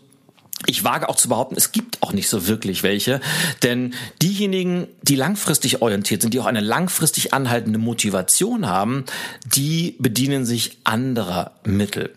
ich 0.67 0.85
wage 0.85 1.09
auch 1.09 1.17
zu 1.17 1.29
behaupten, 1.29 1.57
es 1.57 1.73
gibt 1.73 2.03
auch 2.03 2.13
nicht 2.13 2.29
so 2.29 2.47
wirklich 2.47 2.83
welche, 2.83 3.21
denn 3.63 3.95
diejenigen, 4.21 4.87
die 5.03 5.17
langfristig 5.17 5.83
orientiert 5.83 6.23
sind, 6.23 6.35
die 6.35 6.41
auch 6.41 6.47
eine 6.47 6.61
langfristig 6.61 7.35
anhaltende 7.35 7.79
Motivation 7.79 8.67
haben, 8.67 9.05
die 9.45 9.97
bedienen 9.99 10.45
sich 10.45 10.79
anderer 10.85 11.53
Mittel. 11.65 12.15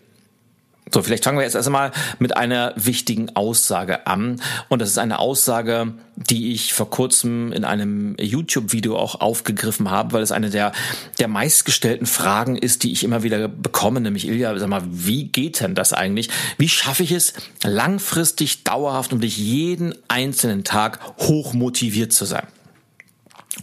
So, 0.92 1.02
vielleicht 1.02 1.24
fangen 1.24 1.36
wir 1.36 1.44
jetzt 1.44 1.56
erstmal 1.56 1.90
mit 2.20 2.36
einer 2.36 2.72
wichtigen 2.76 3.34
Aussage 3.34 4.06
an. 4.06 4.40
Und 4.68 4.80
das 4.80 4.90
ist 4.90 4.98
eine 4.98 5.18
Aussage, 5.18 5.94
die 6.14 6.52
ich 6.52 6.74
vor 6.74 6.90
kurzem 6.90 7.52
in 7.52 7.64
einem 7.64 8.14
YouTube-Video 8.20 8.96
auch 8.96 9.20
aufgegriffen 9.20 9.90
habe, 9.90 10.12
weil 10.12 10.22
es 10.22 10.30
eine 10.30 10.48
der, 10.48 10.70
der 11.18 11.26
meistgestellten 11.26 12.06
Fragen 12.06 12.56
ist, 12.56 12.84
die 12.84 12.92
ich 12.92 13.02
immer 13.02 13.24
wieder 13.24 13.48
bekomme, 13.48 14.00
nämlich 14.00 14.28
Ilja, 14.28 14.56
sag 14.56 14.68
mal, 14.68 14.84
wie 14.86 15.24
geht 15.24 15.60
denn 15.60 15.74
das 15.74 15.92
eigentlich? 15.92 16.30
Wie 16.56 16.68
schaffe 16.68 17.02
ich 17.02 17.10
es, 17.10 17.32
langfristig, 17.64 18.62
dauerhaft 18.62 19.12
und 19.12 19.22
durch 19.22 19.38
jeden 19.38 19.92
einzelnen 20.06 20.62
Tag 20.62 21.00
hoch 21.18 21.52
motiviert 21.52 22.12
zu 22.12 22.26
sein? 22.26 22.46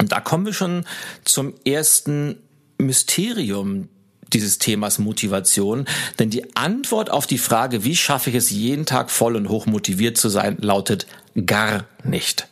Und 0.01 0.11
da 0.11 0.19
kommen 0.19 0.45
wir 0.45 0.53
schon 0.53 0.85
zum 1.23 1.53
ersten 1.63 2.35
Mysterium 2.77 3.87
dieses 4.33 4.59
Themas 4.59 4.99
Motivation. 4.99 5.85
Denn 6.19 6.29
die 6.29 6.55
Antwort 6.55 7.09
auf 7.09 7.27
die 7.27 7.37
Frage, 7.37 7.83
wie 7.83 7.95
schaffe 7.95 8.29
ich 8.29 8.35
es, 8.35 8.49
jeden 8.49 8.85
Tag 8.85 9.11
voll 9.11 9.35
und 9.35 9.49
hoch 9.49 9.65
motiviert 9.65 10.17
zu 10.17 10.29
sein, 10.29 10.57
lautet 10.59 11.07
gar 11.45 11.85
nicht. 12.03 12.47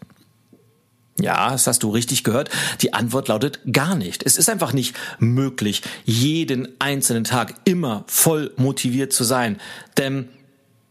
Ja, 1.20 1.52
das 1.52 1.68
hast 1.68 1.84
du 1.84 1.90
richtig 1.90 2.24
gehört. 2.24 2.50
Die 2.82 2.94
Antwort 2.94 3.28
lautet 3.28 3.60
gar 3.72 3.96
nicht. 3.96 4.24
Es 4.24 4.38
ist 4.38 4.50
einfach 4.50 4.74
nicht 4.74 4.96
möglich, 5.20 5.82
jeden 6.04 6.68
einzelnen 6.80 7.24
Tag 7.24 7.54
immer 7.66 8.06
voll 8.08 8.54
motiviert 8.58 9.14
zu 9.14 9.24
sein. 9.24 9.60
Denn, 9.98 10.30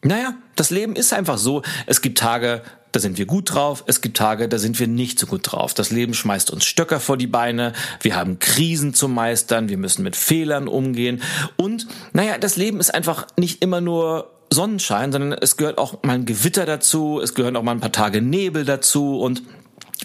naja, 0.03 0.35
das 0.57 0.71
Leben 0.71 0.95
ist 0.95 1.13
einfach 1.13 1.39
so. 1.39 1.63
Es 1.87 2.01
gibt 2.01 2.19
Tage, 2.19 2.63
da 2.93 3.01
sind 3.01 3.19
wir 3.19 3.27
gut 3.27 3.55
drauf, 3.55 3.85
es 3.87 4.01
gibt 4.01 4.17
Tage, 4.17 4.49
da 4.49 4.59
sind 4.59 4.79
wir 4.79 4.87
nicht 4.87 5.19
so 5.19 5.27
gut 5.27 5.51
drauf. 5.51 5.75
Das 5.75 5.91
Leben 5.91 6.15
schmeißt 6.15 6.51
uns 6.51 6.65
Stöcker 6.65 7.01
vor 7.01 7.17
die 7.17 7.27
Beine, 7.27 7.73
wir 8.01 8.17
haben 8.17 8.39
Krisen 8.39 8.95
zu 8.95 9.09
meistern, 9.09 9.69
wir 9.69 9.79
müssen 9.79 10.03
mit 10.03 10.17
Fehlern 10.17 10.69
umgehen 10.69 11.23
und 11.57 11.87
naja, 12.13 12.39
das 12.39 12.57
Leben 12.57 12.81
ist 12.81 12.95
einfach 12.95 13.27
nicht 13.37 13.63
immer 13.63 13.81
nur 13.81 14.31
Sonnenschein, 14.53 15.13
sondern 15.13 15.33
es 15.33 15.57
gehört 15.57 15.79
auch 15.79 16.03
mal 16.03 16.15
ein 16.15 16.25
Gewitter 16.25 16.67
dazu, 16.67 17.21
es 17.23 17.35
gehören 17.35 17.57
auch 17.57 17.63
mal 17.63 17.73
ein 17.73 17.81
paar 17.81 17.93
Tage 17.93 18.21
Nebel 18.21 18.65
dazu 18.65 19.21
und 19.21 19.43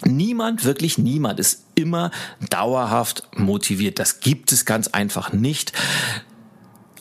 Niemand, 0.04 0.65
wirklich 0.65 0.98
niemand 0.98 1.39
ist 1.39 1.63
immer 1.75 2.12
dauerhaft 2.50 3.24
motiviert. 3.38 3.98
Das 3.98 4.20
gibt 4.20 4.51
es 4.51 4.65
ganz 4.65 4.89
einfach 4.89 5.32
nicht. 5.32 5.72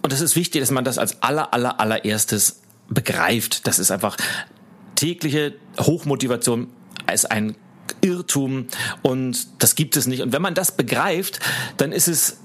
Und 0.02 0.12
es 0.12 0.20
ist 0.20 0.36
wichtig, 0.36 0.60
dass 0.60 0.70
man 0.70 0.84
das 0.84 0.98
als 0.98 1.22
aller, 1.22 1.52
aller, 1.52 1.80
allererstes 1.80 2.60
begreift. 2.88 3.66
Das 3.66 3.78
ist 3.78 3.90
einfach 3.90 4.16
tägliche 4.94 5.54
Hochmotivation 5.80 6.68
ist 7.12 7.30
ein 7.30 7.56
Irrtum 8.00 8.68
und 9.02 9.46
das 9.58 9.74
gibt 9.74 9.96
es 9.96 10.06
nicht. 10.06 10.22
Und 10.22 10.32
wenn 10.32 10.42
man 10.42 10.54
das 10.54 10.76
begreift, 10.76 11.40
dann 11.76 11.92
ist 11.92 12.08
es 12.08 12.38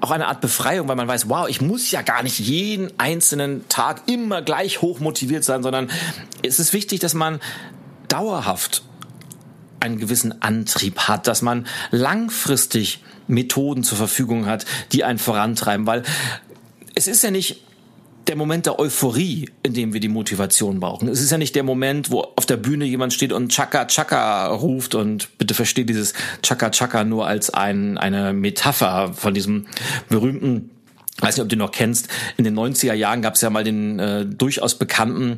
auch 0.00 0.10
eine 0.10 0.26
Art 0.26 0.40
Befreiung, 0.40 0.88
weil 0.88 0.96
man 0.96 1.06
weiß, 1.06 1.28
wow, 1.28 1.48
ich 1.48 1.60
muss 1.60 1.90
ja 1.90 2.02
gar 2.02 2.22
nicht 2.22 2.40
jeden 2.40 2.98
einzelnen 2.98 3.68
Tag 3.68 4.02
immer 4.08 4.42
gleich 4.42 4.82
hoch 4.82 4.98
motiviert 4.98 5.44
sein, 5.44 5.62
sondern 5.62 5.90
es 6.42 6.58
ist 6.58 6.72
wichtig, 6.72 6.98
dass 7.00 7.14
man 7.14 7.40
dauerhaft 8.08 8.82
einen 9.78 9.98
gewissen 9.98 10.42
Antrieb 10.42 11.00
hat, 11.00 11.26
dass 11.26 11.42
man 11.42 11.66
langfristig 11.90 13.02
Methoden 13.28 13.84
zur 13.84 13.98
Verfügung 13.98 14.46
hat, 14.46 14.64
die 14.92 15.04
einen 15.04 15.18
vorantreiben, 15.18 15.86
weil 15.86 16.02
es 16.94 17.06
ist 17.06 17.22
ja 17.22 17.30
nicht 17.30 17.62
der 18.28 18.36
Moment 18.36 18.66
der 18.66 18.78
Euphorie, 18.78 19.50
in 19.62 19.74
dem 19.74 19.92
wir 19.92 20.00
die 20.00 20.08
Motivation 20.08 20.80
brauchen. 20.80 21.08
Es 21.08 21.20
ist 21.20 21.30
ja 21.30 21.38
nicht 21.38 21.54
der 21.54 21.62
Moment, 21.62 22.10
wo 22.10 22.20
auf 22.36 22.46
der 22.46 22.56
Bühne 22.56 22.84
jemand 22.84 23.12
steht 23.12 23.32
und 23.32 23.50
Chaka 23.50 23.86
Chaka 23.86 24.46
ruft 24.48 24.94
und 24.94 25.36
bitte 25.38 25.54
versteht 25.54 25.88
dieses 25.88 26.14
Chaka 26.42 26.70
Chaka 26.70 27.04
nur 27.04 27.26
als 27.26 27.50
ein, 27.50 27.98
eine 27.98 28.32
Metapher 28.32 29.12
von 29.14 29.34
diesem 29.34 29.66
berühmten 30.08 30.70
weiß 31.18 31.36
nicht, 31.36 31.42
ob 31.42 31.48
du 31.48 31.56
noch 31.56 31.70
kennst, 31.70 32.08
in 32.36 32.44
den 32.44 32.58
90er 32.58 32.94
Jahren 32.94 33.22
gab 33.22 33.34
es 33.34 33.42
ja 33.42 33.50
mal 33.50 33.62
den 33.62 33.98
äh, 34.00 34.26
durchaus 34.26 34.76
bekannten 34.76 35.36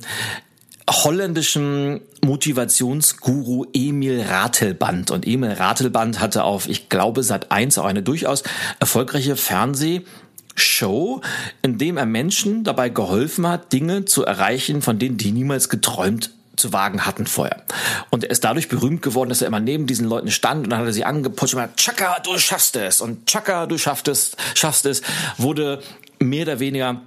holländischen 0.88 2.00
Motivationsguru 2.22 3.66
Emil 3.72 4.22
Ratelband. 4.22 5.10
Und 5.10 5.26
Emil 5.26 5.52
Ratelband 5.52 6.20
hatte 6.20 6.44
auf, 6.44 6.68
ich 6.68 6.88
glaube, 6.88 7.22
Sat 7.22 7.50
1 7.50 7.78
auch 7.78 7.84
eine 7.84 8.02
durchaus 8.02 8.42
erfolgreiche 8.80 9.36
Fernseh- 9.36 10.04
Show, 10.54 11.20
in 11.62 11.78
dem 11.78 11.96
er 11.96 12.06
Menschen 12.06 12.64
dabei 12.64 12.88
geholfen 12.88 13.46
hat, 13.46 13.72
Dinge 13.72 14.04
zu 14.04 14.24
erreichen, 14.24 14.82
von 14.82 14.98
denen 14.98 15.16
die 15.16 15.32
niemals 15.32 15.68
geträumt 15.68 16.30
zu 16.56 16.72
wagen 16.72 17.04
hatten 17.04 17.26
vorher. 17.26 17.62
Und 18.10 18.24
er 18.24 18.30
ist 18.30 18.44
dadurch 18.44 18.68
berühmt 18.68 19.02
geworden, 19.02 19.28
dass 19.28 19.42
er 19.42 19.48
immer 19.48 19.60
neben 19.60 19.86
diesen 19.86 20.08
Leuten 20.08 20.30
stand 20.30 20.64
und 20.64 20.70
dann 20.70 20.80
hat 20.80 20.86
er 20.86 20.92
sie 20.92 21.04
angeputscht 21.04 21.54
und 21.54 21.60
gesagt, 21.60 21.80
Chaka, 21.80 22.20
du 22.20 22.38
schaffst 22.38 22.76
es. 22.76 23.00
Und 23.00 23.26
Chaka, 23.26 23.66
du 23.66 23.76
schaffst 23.78 24.08
es, 24.08 24.36
schaffst 24.54 24.86
es, 24.86 25.02
wurde 25.36 25.82
mehr 26.20 26.42
oder 26.42 26.60
weniger 26.60 27.00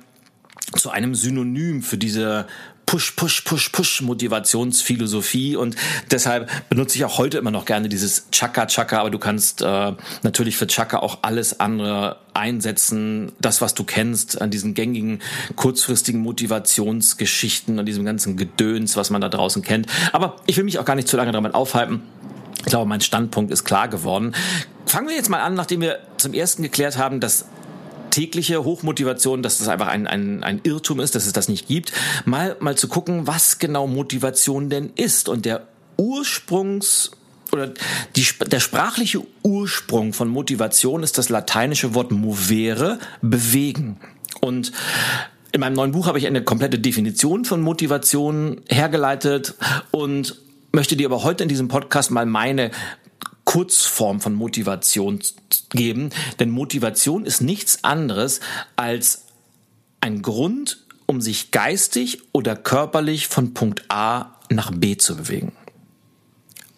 zu 0.75 0.89
einem 0.89 1.15
Synonym 1.15 1.81
für 1.81 1.97
diese 1.97 2.45
Push, 2.87 3.11
Push, 3.17 3.41
Push, 3.41 3.69
Push 3.69 4.01
Motivationsphilosophie 4.01 5.57
und 5.57 5.75
deshalb 6.09 6.49
benutze 6.69 6.95
ich 6.97 7.03
auch 7.03 7.17
heute 7.17 7.37
immer 7.37 7.51
noch 7.51 7.65
gerne 7.65 7.89
dieses 7.89 8.27
Chaka 8.31 8.65
Chaka, 8.65 9.01
aber 9.01 9.09
du 9.09 9.19
kannst 9.19 9.61
äh, 9.61 9.91
natürlich 10.23 10.55
für 10.55 10.67
Chaka 10.67 10.99
auch 10.99 11.19
alles 11.21 11.59
andere 11.59 12.15
einsetzen, 12.33 13.33
das 13.41 13.59
was 13.59 13.73
du 13.73 13.83
kennst 13.83 14.41
an 14.41 14.51
diesen 14.51 14.73
gängigen 14.73 15.19
kurzfristigen 15.57 16.21
Motivationsgeschichten 16.21 17.77
und 17.77 17.85
diesem 17.85 18.05
ganzen 18.05 18.37
Gedöns, 18.37 18.95
was 18.95 19.09
man 19.09 19.19
da 19.19 19.27
draußen 19.27 19.61
kennt. 19.63 19.87
Aber 20.13 20.37
ich 20.45 20.55
will 20.55 20.63
mich 20.63 20.79
auch 20.79 20.85
gar 20.85 20.95
nicht 20.95 21.09
zu 21.09 21.17
lange 21.17 21.33
damit 21.33 21.55
aufhalten. 21.55 22.03
Ich 22.59 22.67
glaube, 22.67 22.87
mein 22.87 23.01
Standpunkt 23.01 23.51
ist 23.51 23.65
klar 23.65 23.89
geworden. 23.89 24.33
Fangen 24.85 25.09
wir 25.09 25.15
jetzt 25.15 25.29
mal 25.29 25.41
an, 25.41 25.55
nachdem 25.55 25.81
wir 25.81 25.99
zum 26.15 26.33
ersten 26.33 26.63
geklärt 26.63 26.97
haben, 26.97 27.19
dass 27.19 27.45
tägliche 28.17 28.63
Hochmotivation, 28.63 29.43
dass 29.43 29.59
das 29.59 29.67
einfach 29.67 29.89
ein, 29.89 30.07
ein, 30.07 30.43
ein 30.43 30.59
Irrtum 30.63 30.99
ist, 30.99 31.13
dass 31.13 31.27
es 31.27 31.33
das 31.33 31.49
nicht 31.49 31.67
gibt, 31.67 31.91
mal, 32.25 32.57
mal 32.59 32.75
zu 32.75 32.87
gucken, 32.87 33.27
was 33.27 33.59
genau 33.59 33.85
Motivation 33.85 34.71
denn 34.71 34.89
ist. 34.95 35.29
Und 35.29 35.45
der 35.45 35.67
Ursprungs 35.97 37.11
oder 37.51 37.73
die, 38.15 38.25
der 38.47 38.59
sprachliche 38.59 39.21
Ursprung 39.43 40.13
von 40.13 40.29
Motivation 40.29 41.03
ist 41.03 41.19
das 41.19 41.29
lateinische 41.29 41.93
Wort 41.93 42.09
movere, 42.09 42.97
bewegen. 43.21 43.99
Und 44.41 44.71
in 45.51 45.61
meinem 45.61 45.73
neuen 45.73 45.91
Buch 45.91 46.07
habe 46.07 46.17
ich 46.17 46.25
eine 46.25 46.43
komplette 46.43 46.79
Definition 46.79 47.45
von 47.45 47.61
Motivation 47.61 48.61
hergeleitet 48.67 49.53
und 49.91 50.41
möchte 50.71 50.95
dir 50.95 51.05
aber 51.05 51.23
heute 51.23 51.43
in 51.43 51.49
diesem 51.49 51.67
Podcast 51.67 52.09
mal 52.09 52.25
meine 52.25 52.71
Kurzform 53.47 54.19
von 54.19 54.33
Motivation 54.33 55.21
geben, 55.69 56.09
denn 56.37 56.49
Motivation 56.49 57.25
ist 57.25 57.39
nichts 57.41 57.85
anderes 57.85 58.41
als 58.75 59.23
ein 60.01 60.21
Grund, 60.21 60.83
um 61.05 61.21
sich 61.21 61.51
geistig 61.51 62.19
oder 62.33 62.57
körperlich 62.57 63.29
von 63.29 63.53
Punkt 63.53 63.85
A 63.87 64.35
nach 64.49 64.71
B 64.71 64.97
zu 64.97 65.15
bewegen. 65.15 65.53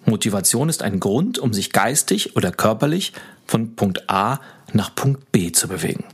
Motivation 0.06 0.70
ist 0.70 0.84
ein 0.84 1.00
Grund, 1.00 1.40
um 1.40 1.54
sich 1.54 1.72
geistig 1.72 2.36
oder 2.36 2.52
körperlich 2.52 3.14
von 3.48 3.76
Punkt 3.76 4.08
A 4.08 4.40
nach 4.72 4.94
Punkt 4.94 5.32
B 5.32 5.52
zu 5.52 5.68
bewegen. 5.70 6.06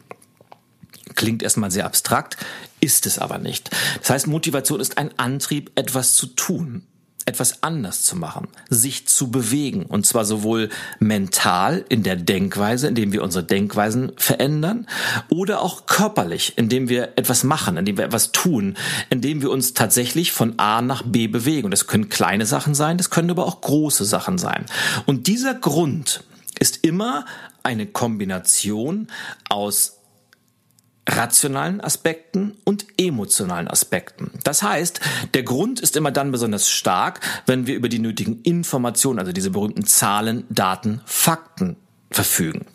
Klingt 1.15 1.43
erstmal 1.43 1.69
sehr 1.69 1.85
abstrakt, 1.85 2.37
ist 2.79 3.05
es 3.05 3.19
aber 3.19 3.39
nicht. 3.39 3.71
Das 3.99 4.09
heißt, 4.09 4.27
Motivation 4.27 4.79
ist 4.79 4.97
ein 4.97 5.19
Antrieb, 5.19 5.71
etwas 5.75 6.15
zu 6.15 6.27
tun, 6.27 6.87
etwas 7.25 7.63
anders 7.63 8.03
zu 8.03 8.15
machen, 8.15 8.47
sich 8.69 9.07
zu 9.07 9.31
bewegen. 9.31 9.87
Und 9.87 10.05
zwar 10.05 10.25
sowohl 10.25 10.69
mental 10.99 11.83
in 11.89 12.03
der 12.03 12.15
Denkweise, 12.15 12.87
indem 12.87 13.11
wir 13.11 13.23
unsere 13.23 13.43
Denkweisen 13.43 14.11
verändern, 14.15 14.87
oder 15.29 15.61
auch 15.61 15.87
körperlich, 15.87 16.53
indem 16.55 16.87
wir 16.87 17.13
etwas 17.15 17.43
machen, 17.43 17.77
indem 17.77 17.97
wir 17.97 18.05
etwas 18.05 18.31
tun, 18.31 18.77
indem 19.09 19.41
wir 19.41 19.49
uns 19.49 19.73
tatsächlich 19.73 20.31
von 20.31 20.59
A 20.59 20.81
nach 20.81 21.01
B 21.01 21.27
bewegen. 21.27 21.65
Und 21.65 21.71
das 21.71 21.87
können 21.87 22.09
kleine 22.09 22.45
Sachen 22.45 22.75
sein, 22.75 22.97
das 22.97 23.09
können 23.09 23.31
aber 23.31 23.45
auch 23.45 23.59
große 23.61 24.05
Sachen 24.05 24.37
sein. 24.37 24.65
Und 25.07 25.25
dieser 25.25 25.55
Grund 25.55 26.23
ist 26.59 26.79
immer 26.83 27.25
eine 27.63 27.87
Kombination 27.87 29.07
aus 29.49 29.94
rationalen 31.07 31.81
Aspekten 31.81 32.57
und 32.63 32.85
emotionalen 32.97 33.67
Aspekten. 33.67 34.31
Das 34.43 34.63
heißt, 34.63 34.99
der 35.33 35.43
Grund 35.43 35.79
ist 35.79 35.95
immer 35.95 36.11
dann 36.11 36.31
besonders 36.31 36.69
stark, 36.69 37.19
wenn 37.45 37.67
wir 37.67 37.75
über 37.75 37.89
die 37.89 37.99
nötigen 37.99 38.41
Informationen, 38.41 39.19
also 39.19 39.31
diese 39.31 39.51
berühmten 39.51 39.85
Zahlen, 39.85 40.45
Daten, 40.49 41.01
Fakten 41.05 41.77
verfügen. 42.09 42.65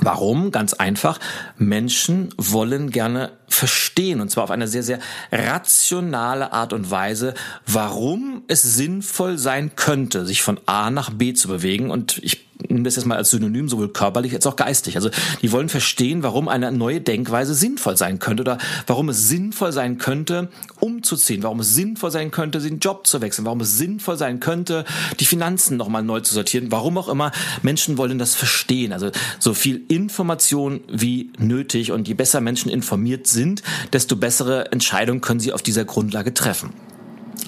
Warum? 0.00 0.52
Ganz 0.52 0.74
einfach. 0.74 1.18
Menschen 1.56 2.32
wollen 2.36 2.90
gerne 2.90 3.32
verstehen, 3.48 4.20
und 4.20 4.30
zwar 4.30 4.44
auf 4.44 4.50
eine 4.50 4.68
sehr, 4.68 4.82
sehr 4.82 5.00
rationale 5.32 6.52
Art 6.52 6.72
und 6.72 6.90
Weise, 6.90 7.34
warum 7.66 8.44
es 8.48 8.62
sinnvoll 8.62 9.38
sein 9.38 9.74
könnte, 9.74 10.24
sich 10.24 10.42
von 10.42 10.60
A 10.66 10.90
nach 10.90 11.10
B 11.10 11.32
zu 11.32 11.48
bewegen. 11.48 11.90
Und 11.90 12.18
ich 12.22 12.47
nehme 12.78 12.84
das 12.84 12.96
jetzt 12.96 13.06
mal 13.06 13.16
als 13.16 13.30
Synonym, 13.30 13.68
sowohl 13.68 13.88
körperlich 13.88 14.34
als 14.34 14.46
auch 14.46 14.56
geistig. 14.56 14.96
Also 14.96 15.10
die 15.42 15.52
wollen 15.52 15.68
verstehen, 15.68 16.22
warum 16.22 16.48
eine 16.48 16.70
neue 16.70 17.00
Denkweise 17.00 17.54
sinnvoll 17.54 17.96
sein 17.96 18.18
könnte 18.18 18.42
oder 18.42 18.58
warum 18.86 19.08
es 19.08 19.28
sinnvoll 19.28 19.72
sein 19.72 19.98
könnte, 19.98 20.48
umzuziehen, 20.80 21.42
warum 21.42 21.60
es 21.60 21.74
sinnvoll 21.74 22.10
sein 22.10 22.30
könnte, 22.30 22.60
den 22.60 22.78
Job 22.78 23.06
zu 23.06 23.20
wechseln, 23.20 23.44
warum 23.44 23.60
es 23.60 23.76
sinnvoll 23.76 24.16
sein 24.16 24.40
könnte, 24.40 24.84
die 25.18 25.26
Finanzen 25.26 25.76
nochmal 25.76 26.02
neu 26.02 26.20
zu 26.20 26.34
sortieren, 26.34 26.70
warum 26.70 26.96
auch 26.98 27.08
immer. 27.08 27.32
Menschen 27.62 27.98
wollen 27.98 28.18
das 28.18 28.34
verstehen. 28.34 28.92
Also 28.92 29.10
so 29.38 29.54
viel 29.54 29.82
Information 29.88 30.80
wie 30.88 31.32
nötig 31.38 31.92
und 31.92 32.06
je 32.06 32.14
besser 32.14 32.40
Menschen 32.40 32.70
informiert 32.70 33.26
sind, 33.26 33.62
desto 33.92 34.16
bessere 34.16 34.70
Entscheidungen 34.72 35.20
können 35.20 35.40
sie 35.40 35.52
auf 35.52 35.62
dieser 35.62 35.84
Grundlage 35.84 36.32
treffen. 36.32 36.87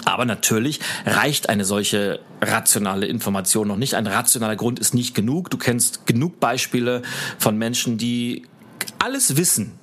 Aber 0.05 0.25
natürlich 0.25 0.79
reicht 1.05 1.49
eine 1.49 1.65
solche 1.65 2.19
rationale 2.41 3.05
Information 3.05 3.67
noch 3.67 3.77
nicht. 3.77 3.95
Ein 3.95 4.07
rationaler 4.07 4.55
Grund 4.55 4.79
ist 4.79 4.93
nicht 4.93 5.15
genug. 5.15 5.49
Du 5.49 5.57
kennst 5.57 6.05
genug 6.05 6.39
Beispiele 6.39 7.01
von 7.37 7.57
Menschen, 7.57 7.97
die 7.97 8.43
alles 8.99 9.37
wissen, 9.37 9.73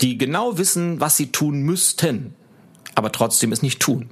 die 0.00 0.18
genau 0.18 0.58
wissen, 0.58 1.00
was 1.00 1.16
sie 1.16 1.32
tun 1.32 1.62
müssten, 1.62 2.34
aber 2.94 3.12
trotzdem 3.12 3.52
es 3.52 3.62
nicht 3.62 3.80
tun. 3.80 4.10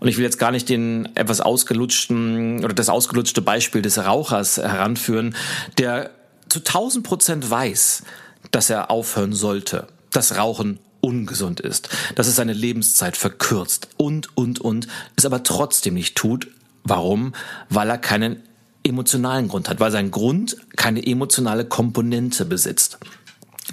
Und 0.00 0.08
ich 0.08 0.16
will 0.16 0.24
jetzt 0.24 0.38
gar 0.38 0.50
nicht 0.50 0.68
den 0.68 1.14
etwas 1.16 1.40
ausgelutschten 1.40 2.64
oder 2.64 2.74
das 2.74 2.88
ausgelutschte 2.88 3.42
Beispiel 3.42 3.82
des 3.82 3.98
Rauchers 3.98 4.58
heranführen, 4.58 5.34
der 5.78 6.10
zu 6.48 6.60
1000 6.60 7.06
Prozent 7.06 7.50
weiß, 7.50 8.04
dass 8.50 8.70
er 8.70 8.90
aufhören 8.90 9.32
sollte, 9.32 9.86
das 10.10 10.36
Rauchen 10.36 10.78
ungesund 11.02 11.60
ist, 11.60 11.90
dass 12.14 12.28
es 12.28 12.36
seine 12.36 12.54
Lebenszeit 12.54 13.16
verkürzt 13.16 13.88
und, 13.98 14.34
und, 14.36 14.60
und, 14.60 14.88
es 15.16 15.26
aber 15.26 15.42
trotzdem 15.42 15.94
nicht 15.94 16.14
tut. 16.16 16.48
Warum? 16.84 17.34
Weil 17.68 17.90
er 17.90 17.98
keinen 17.98 18.42
emotionalen 18.84 19.48
Grund 19.48 19.68
hat, 19.68 19.80
weil 19.80 19.90
sein 19.90 20.10
Grund 20.10 20.56
keine 20.76 21.04
emotionale 21.06 21.64
Komponente 21.64 22.44
besitzt. 22.44 22.98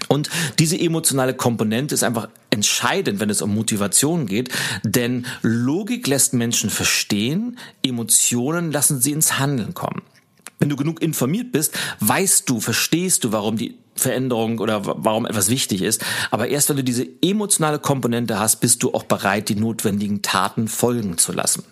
Und 0.08 0.30
diese 0.60 0.80
emotionale 0.80 1.34
Komponente 1.34 1.96
ist 1.96 2.04
einfach 2.04 2.30
entscheidend, 2.50 3.20
wenn 3.20 3.30
es 3.30 3.42
um 3.42 3.54
Motivation 3.54 4.26
geht, 4.26 4.50
denn 4.84 5.26
Logik 5.42 6.08
lässt 6.08 6.34
Menschen 6.34 6.70
verstehen, 6.70 7.58
Emotionen 7.84 8.72
lassen 8.72 9.02
sie 9.02 9.12
ins 9.12 9.40
Handeln 9.40 9.74
kommen. 9.74 10.02
Wenn 10.60 10.70
du 10.70 10.76
genug 10.76 11.02
informiert 11.02 11.52
bist, 11.52 11.74
weißt 12.02 12.50
du, 12.50 12.60
verstehst 12.60 13.24
du, 13.24 13.32
warum 13.32 13.58
die 13.58 13.78
Veränderung 14.00 14.60
oder 14.60 14.82
warum 14.84 15.26
etwas 15.26 15.50
wichtig 15.50 15.82
ist. 15.82 16.04
Aber 16.32 16.48
erst 16.48 16.70
wenn 16.70 16.78
du 16.78 16.84
diese 16.84 17.08
emotionale 17.22 17.80
Komponente 17.80 18.40
hast, 18.40 18.58
bist 18.58 18.82
du 18.84 18.94
auch 18.94 19.04
bereit, 19.04 19.50
die 19.50 19.56
notwendigen 19.56 20.22
Taten 20.22 20.68
folgen 20.68 21.18
zu 21.18 21.32
lassen. 21.32 21.64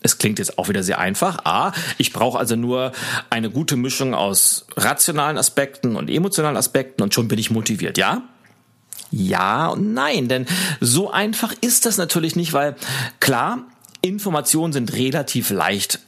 Es 0.00 0.18
klingt 0.18 0.38
jetzt 0.38 0.58
auch 0.58 0.68
wieder 0.68 0.82
sehr 0.82 0.98
einfach. 0.98 1.44
A, 1.44 1.72
ich 1.96 2.12
brauche 2.12 2.38
also 2.38 2.54
nur 2.54 2.92
eine 3.30 3.50
gute 3.50 3.76
Mischung 3.76 4.14
aus 4.14 4.66
rationalen 4.76 5.38
Aspekten 5.38 5.96
und 5.96 6.08
emotionalen 6.08 6.56
Aspekten 6.56 7.02
und 7.02 7.14
schon 7.14 7.28
bin 7.28 7.38
ich 7.38 7.50
motiviert, 7.50 7.98
ja? 7.98 8.22
Ja 9.10 9.68
und 9.68 9.94
nein, 9.94 10.28
denn 10.28 10.46
so 10.80 11.10
einfach 11.10 11.52
ist 11.60 11.86
das 11.86 11.96
natürlich 11.96 12.36
nicht, 12.36 12.52
weil 12.52 12.76
klar, 13.20 13.60
Informationen 14.02 14.72
sind 14.72 14.92
relativ 14.92 15.50
leicht 15.50 16.00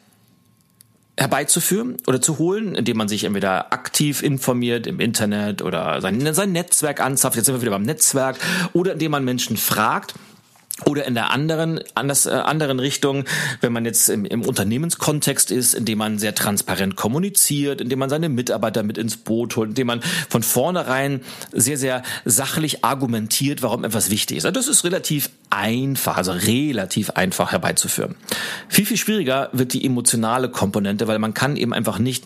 herbeizuführen 1.20 1.98
oder 2.06 2.22
zu 2.22 2.38
holen, 2.38 2.74
indem 2.74 2.96
man 2.96 3.06
sich 3.06 3.24
entweder 3.24 3.74
aktiv 3.74 4.22
informiert 4.22 4.86
im 4.86 5.00
Internet 5.00 5.60
oder 5.60 6.00
sein, 6.00 6.32
sein 6.32 6.52
Netzwerk 6.52 7.00
anzapft, 7.00 7.36
jetzt 7.36 7.44
sind 7.44 7.54
wir 7.54 7.60
wieder 7.60 7.72
beim 7.72 7.82
Netzwerk, 7.82 8.38
oder 8.72 8.94
indem 8.94 9.10
man 9.10 9.22
Menschen 9.22 9.58
fragt, 9.58 10.14
oder 10.86 11.04
in 11.06 11.14
der 11.14 11.30
anderen, 11.30 11.80
anders, 11.94 12.26
äh, 12.26 12.30
anderen 12.30 12.80
Richtung, 12.80 13.24
wenn 13.60 13.72
man 13.72 13.84
jetzt 13.84 14.08
im, 14.08 14.24
im 14.24 14.42
Unternehmenskontext 14.42 15.50
ist, 15.50 15.74
indem 15.74 15.98
man 15.98 16.18
sehr 16.18 16.34
transparent 16.34 16.96
kommuniziert, 16.96 17.80
indem 17.80 17.98
man 17.98 18.10
seine 18.10 18.28
Mitarbeiter 18.28 18.82
mit 18.82 18.98
ins 18.98 19.16
Boot 19.16 19.56
holt, 19.56 19.70
indem 19.70 19.88
man 19.88 20.00
von 20.28 20.42
vornherein 20.42 21.20
sehr, 21.52 21.76
sehr 21.76 22.02
sachlich 22.24 22.84
argumentiert, 22.84 23.62
warum 23.62 23.84
etwas 23.84 24.10
wichtig 24.10 24.38
ist. 24.38 24.46
Also 24.46 24.54
das 24.54 24.68
ist 24.68 24.84
relativ 24.84 25.30
einfach, 25.50 26.16
also 26.16 26.32
relativ 26.32 27.10
einfach 27.10 27.52
herbeizuführen. 27.52 28.14
Viel, 28.68 28.86
viel 28.86 28.96
schwieriger 28.96 29.50
wird 29.52 29.72
die 29.72 29.84
emotionale 29.84 30.48
Komponente, 30.48 31.08
weil 31.08 31.18
man 31.18 31.34
kann 31.34 31.56
eben 31.56 31.72
einfach 31.72 31.98
nicht 31.98 32.24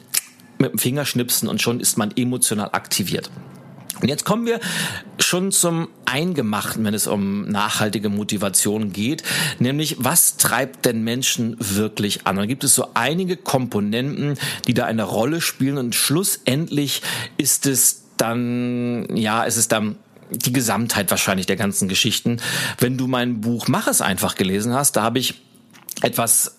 mit 0.59 0.73
dem 0.73 0.79
Finger 0.79 1.05
schnipsen 1.05 1.49
und 1.49 1.61
schon 1.61 1.81
ist 1.81 1.99
man 1.99 2.13
emotional 2.17 2.71
aktiviert. 2.73 3.31
Und 4.01 4.09
jetzt 4.09 4.25
kommen 4.25 4.47
wir 4.47 4.61
schon 5.19 5.53
zum 5.53 5.89
Eingemachten, 6.05 6.85
wenn 6.85 6.95
es 6.95 7.07
um 7.07 7.49
nachhaltige 7.49 8.09
Motivation 8.09 8.93
geht, 8.93 9.23
nämlich 9.59 9.97
was 9.99 10.37
treibt 10.37 10.85
denn 10.85 11.03
Menschen 11.03 11.57
wirklich 11.59 12.27
an? 12.27 12.37
Da 12.37 12.47
gibt 12.47 12.65
es 12.65 12.75
so 12.75 12.89
einige 12.95 13.37
Komponenten, 13.37 14.39
die 14.67 14.75
da 14.75 14.85
eine 14.85 15.05
Rolle 15.05 15.41
spielen 15.41 15.79
und 15.79 15.95
schlussendlich 15.95 17.03
ist 17.37 17.67
es 17.67 18.05
dann, 18.17 19.07
ja, 19.17 19.45
es 19.45 19.57
ist 19.57 19.73
dann 19.73 19.97
die 20.31 20.53
Gesamtheit 20.53 21.11
wahrscheinlich 21.11 21.47
der 21.47 21.57
ganzen 21.57 21.89
Geschichten. 21.89 22.41
Wenn 22.79 22.97
du 22.97 23.07
mein 23.07 23.41
Buch 23.41 23.69
Mach 23.69 23.87
es 23.87 24.01
einfach 24.01 24.35
gelesen 24.35 24.73
hast, 24.73 24.97
da 24.97 25.03
habe 25.03 25.19
ich 25.19 25.43
etwas 26.03 26.57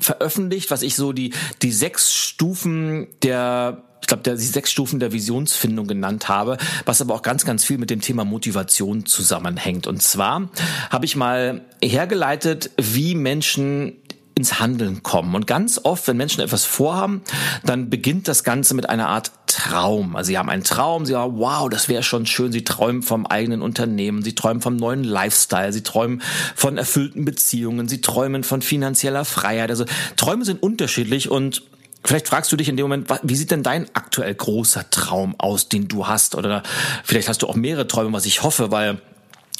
veröffentlicht, 0.00 0.70
was 0.70 0.82
ich 0.82 0.94
so 0.94 1.12
die, 1.12 1.32
die 1.62 1.72
sechs 1.72 2.14
Stufen 2.14 3.08
der 3.22 3.84
ich 4.00 4.06
glaube, 4.06 4.22
die 4.22 4.36
sechs 4.36 4.70
Stufen 4.70 5.00
der 5.00 5.12
Visionsfindung 5.12 5.86
genannt 5.86 6.28
habe, 6.28 6.56
was 6.84 7.00
aber 7.00 7.14
auch 7.14 7.22
ganz, 7.22 7.44
ganz 7.44 7.64
viel 7.64 7.78
mit 7.78 7.90
dem 7.90 8.00
Thema 8.00 8.24
Motivation 8.24 9.06
zusammenhängt. 9.06 9.86
Und 9.86 10.02
zwar 10.02 10.48
habe 10.90 11.04
ich 11.04 11.16
mal 11.16 11.62
hergeleitet, 11.82 12.70
wie 12.78 13.14
Menschen 13.14 13.96
ins 14.38 14.60
Handeln 14.60 15.02
kommen. 15.02 15.34
Und 15.34 15.48
ganz 15.48 15.80
oft, 15.82 16.06
wenn 16.06 16.16
Menschen 16.16 16.42
etwas 16.42 16.64
vorhaben, 16.64 17.22
dann 17.64 17.90
beginnt 17.90 18.28
das 18.28 18.44
Ganze 18.44 18.74
mit 18.74 18.88
einer 18.88 19.08
Art 19.08 19.32
Traum. 19.48 20.14
Also 20.14 20.28
sie 20.28 20.38
haben 20.38 20.48
einen 20.48 20.62
Traum, 20.62 21.04
sie 21.04 21.12
sagen, 21.12 21.38
wow, 21.38 21.68
das 21.68 21.88
wäre 21.88 22.04
schon 22.04 22.24
schön. 22.24 22.52
Sie 22.52 22.62
träumen 22.62 23.02
vom 23.02 23.26
eigenen 23.26 23.62
Unternehmen, 23.62 24.22
sie 24.22 24.36
träumen 24.36 24.62
vom 24.62 24.76
neuen 24.76 25.02
Lifestyle, 25.02 25.72
sie 25.72 25.82
träumen 25.82 26.22
von 26.54 26.78
erfüllten 26.78 27.24
Beziehungen, 27.24 27.88
sie 27.88 28.00
träumen 28.00 28.44
von 28.44 28.62
finanzieller 28.62 29.24
Freiheit. 29.24 29.70
Also 29.70 29.86
Träume 30.16 30.44
sind 30.44 30.62
unterschiedlich 30.62 31.30
und 31.30 31.62
Vielleicht 32.04 32.28
fragst 32.28 32.50
du 32.52 32.56
dich 32.56 32.68
in 32.68 32.76
dem 32.76 32.84
Moment, 32.84 33.08
wie 33.22 33.36
sieht 33.36 33.50
denn 33.50 33.62
dein 33.62 33.86
aktuell 33.94 34.34
großer 34.34 34.88
Traum 34.90 35.34
aus, 35.38 35.68
den 35.68 35.88
du 35.88 36.06
hast? 36.06 36.34
Oder 36.34 36.62
vielleicht 37.04 37.28
hast 37.28 37.42
du 37.42 37.48
auch 37.48 37.54
mehrere 37.54 37.86
Träume, 37.86 38.12
was 38.12 38.24
ich 38.24 38.42
hoffe, 38.42 38.70
weil 38.70 39.00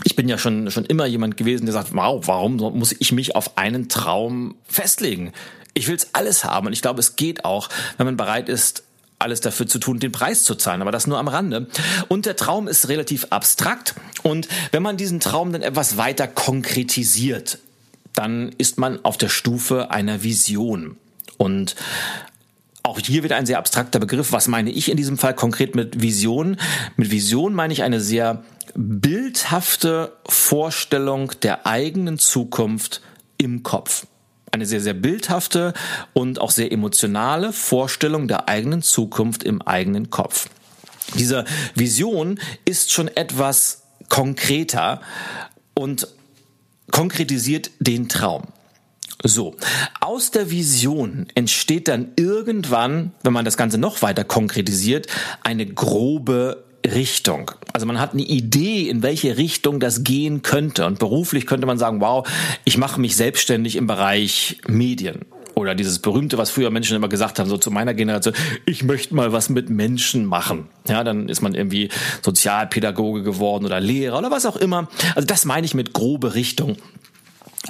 ich 0.05 0.16
bin 0.16 0.29
ja 0.29 0.38
schon, 0.38 0.70
schon 0.70 0.85
immer 0.85 1.07
jemand 1.07 1.37
gewesen, 1.37 1.66
der 1.66 1.72
sagt, 1.72 1.94
wow, 1.94 2.27
warum 2.27 2.57
muss 2.57 2.94
ich 2.98 3.12
mich 3.12 3.35
auf 3.35 3.59
einen 3.59 3.88
Traum 3.88 4.55
festlegen? 4.64 5.33
Ich 5.74 5.88
will's 5.88 6.09
alles 6.12 6.44
haben 6.44 6.68
und 6.68 6.72
ich 6.72 6.83
glaube, 6.83 7.01
es 7.01 7.16
geht 7.16 7.44
auch, 7.44 7.68
wenn 7.96 8.07
man 8.07 8.16
bereit 8.16 8.48
ist, 8.48 8.85
alles 9.18 9.40
dafür 9.40 9.66
zu 9.66 9.81
tun, 9.81 9.98
den 9.98 10.12
Preis 10.12 10.44
zu 10.44 10.55
zahlen, 10.55 10.81
aber 10.81 10.92
das 10.92 11.09
nur 11.09 11.18
am 11.18 11.29
Rande. 11.29 11.66
Und 12.07 12.27
der 12.27 12.37
Traum 12.37 12.68
ist 12.68 12.88
relativ 12.88 13.27
abstrakt 13.31 13.94
und 14.22 14.48
wenn 14.70 14.83
man 14.83 14.96
diesen 14.96 15.18
Traum 15.18 15.53
dann 15.53 15.62
etwas 15.62 15.96
weiter 15.96 16.29
konkretisiert, 16.29 17.59
dann 18.14 18.51
ist 18.59 18.79
man 18.79 19.05
auf 19.05 19.16
der 19.16 19.29
Stufe 19.29 19.90
einer 19.90 20.22
Vision. 20.22 20.96
Und 21.37 21.77
auch 22.88 22.98
hier 22.98 23.22
wieder 23.22 23.37
ein 23.37 23.46
sehr 23.46 23.59
abstrakter 23.59 23.98
Begriff. 23.98 24.33
Was 24.33 24.48
meine 24.48 24.70
ich 24.70 24.90
in 24.90 24.96
diesem 24.96 25.18
Fall 25.18 25.35
konkret 25.35 25.74
mit 25.74 26.01
Vision? 26.01 26.57
Mit 26.96 27.11
Vision 27.11 27.55
meine 27.55 27.72
ich 27.72 27.83
eine 27.83 28.01
sehr 28.01 28.42
bildhafte 28.74 30.12
Vorstellung 30.27 31.33
der 31.42 31.66
eigenen 31.66 32.18
Zukunft 32.18 33.03
im 33.37 33.62
Kopf. 33.62 34.07
Eine 34.51 34.64
sehr, 34.64 34.81
sehr 34.81 34.94
bildhafte 34.94 35.74
und 36.14 36.40
auch 36.40 36.51
sehr 36.51 36.72
emotionale 36.72 37.53
Vorstellung 37.53 38.27
der 38.27 38.48
eigenen 38.48 38.83
Zukunft 38.83 39.44
im 39.44 39.61
eigenen 39.61 40.09
Kopf. 40.11 40.48
Diese 41.14 41.44
Vision 41.74 42.40
ist 42.64 42.92
schon 42.92 43.09
etwas 43.09 43.83
konkreter 44.09 45.03
und 45.74 46.09
konkretisiert 46.90 47.70
den 47.81 48.09
Traum. 48.09 48.44
So, 49.24 49.57
aus 50.00 50.31
der 50.31 50.50
Vision 50.50 51.26
entsteht 51.35 51.88
dann 51.88 52.12
irgendwann, 52.16 53.12
wenn 53.24 53.33
man 53.33 53.44
das 53.44 53.57
Ganze 53.57 53.76
noch 53.76 54.00
weiter 54.00 54.22
konkretisiert, 54.22 55.09
eine 55.42 55.66
grobe 55.66 56.64
Richtung. 56.87 57.50
Also 57.72 57.87
man 57.87 57.98
hat 57.98 58.12
eine 58.12 58.22
Idee, 58.22 58.88
in 58.88 59.02
welche 59.02 59.37
Richtung 59.37 59.81
das 59.81 60.04
gehen 60.04 60.42
könnte. 60.42 60.87
Und 60.87 61.00
beruflich 61.00 61.46
könnte 61.46 61.66
man 61.66 61.78
sagen, 61.78 62.00
wow, 62.00 62.26
ich 62.64 62.78
mache 62.78 63.00
mich 63.00 63.16
selbstständig 63.16 63.74
im 63.76 63.88
Bereich 63.88 64.59
Medien 64.68 65.22
Oder 65.54 65.74
dieses 65.74 65.98
berühmte, 65.98 66.38
was 66.38 66.50
früher 66.50 66.70
Menschen 66.70 66.96
immer 66.96 67.09
gesagt 67.09 67.40
haben, 67.40 67.50
so 67.50 67.59
zu 67.59 67.72
meiner 67.72 67.94
Generation, 67.94 68.35
ich 68.64 68.85
möchte 68.85 69.16
mal 69.16 69.33
was 69.33 69.48
mit 69.48 69.68
Menschen 69.68 70.24
machen. 70.24 70.68
Ja, 70.87 71.02
dann 71.02 71.28
ist 71.28 71.42
man 71.42 71.54
irgendwie 71.54 71.88
Sozialpädagoge 72.22 73.24
geworden 73.24 73.64
oder 73.64 73.81
Lehrer 73.81 74.18
oder 74.18 74.31
was 74.31 74.46
auch 74.46 74.57
immer. 74.57 74.88
Also 75.16 75.26
das 75.26 75.44
meine 75.44 75.66
ich 75.66 75.74
mit 75.74 75.92
grobe 75.92 76.35
Richtung. 76.35 76.76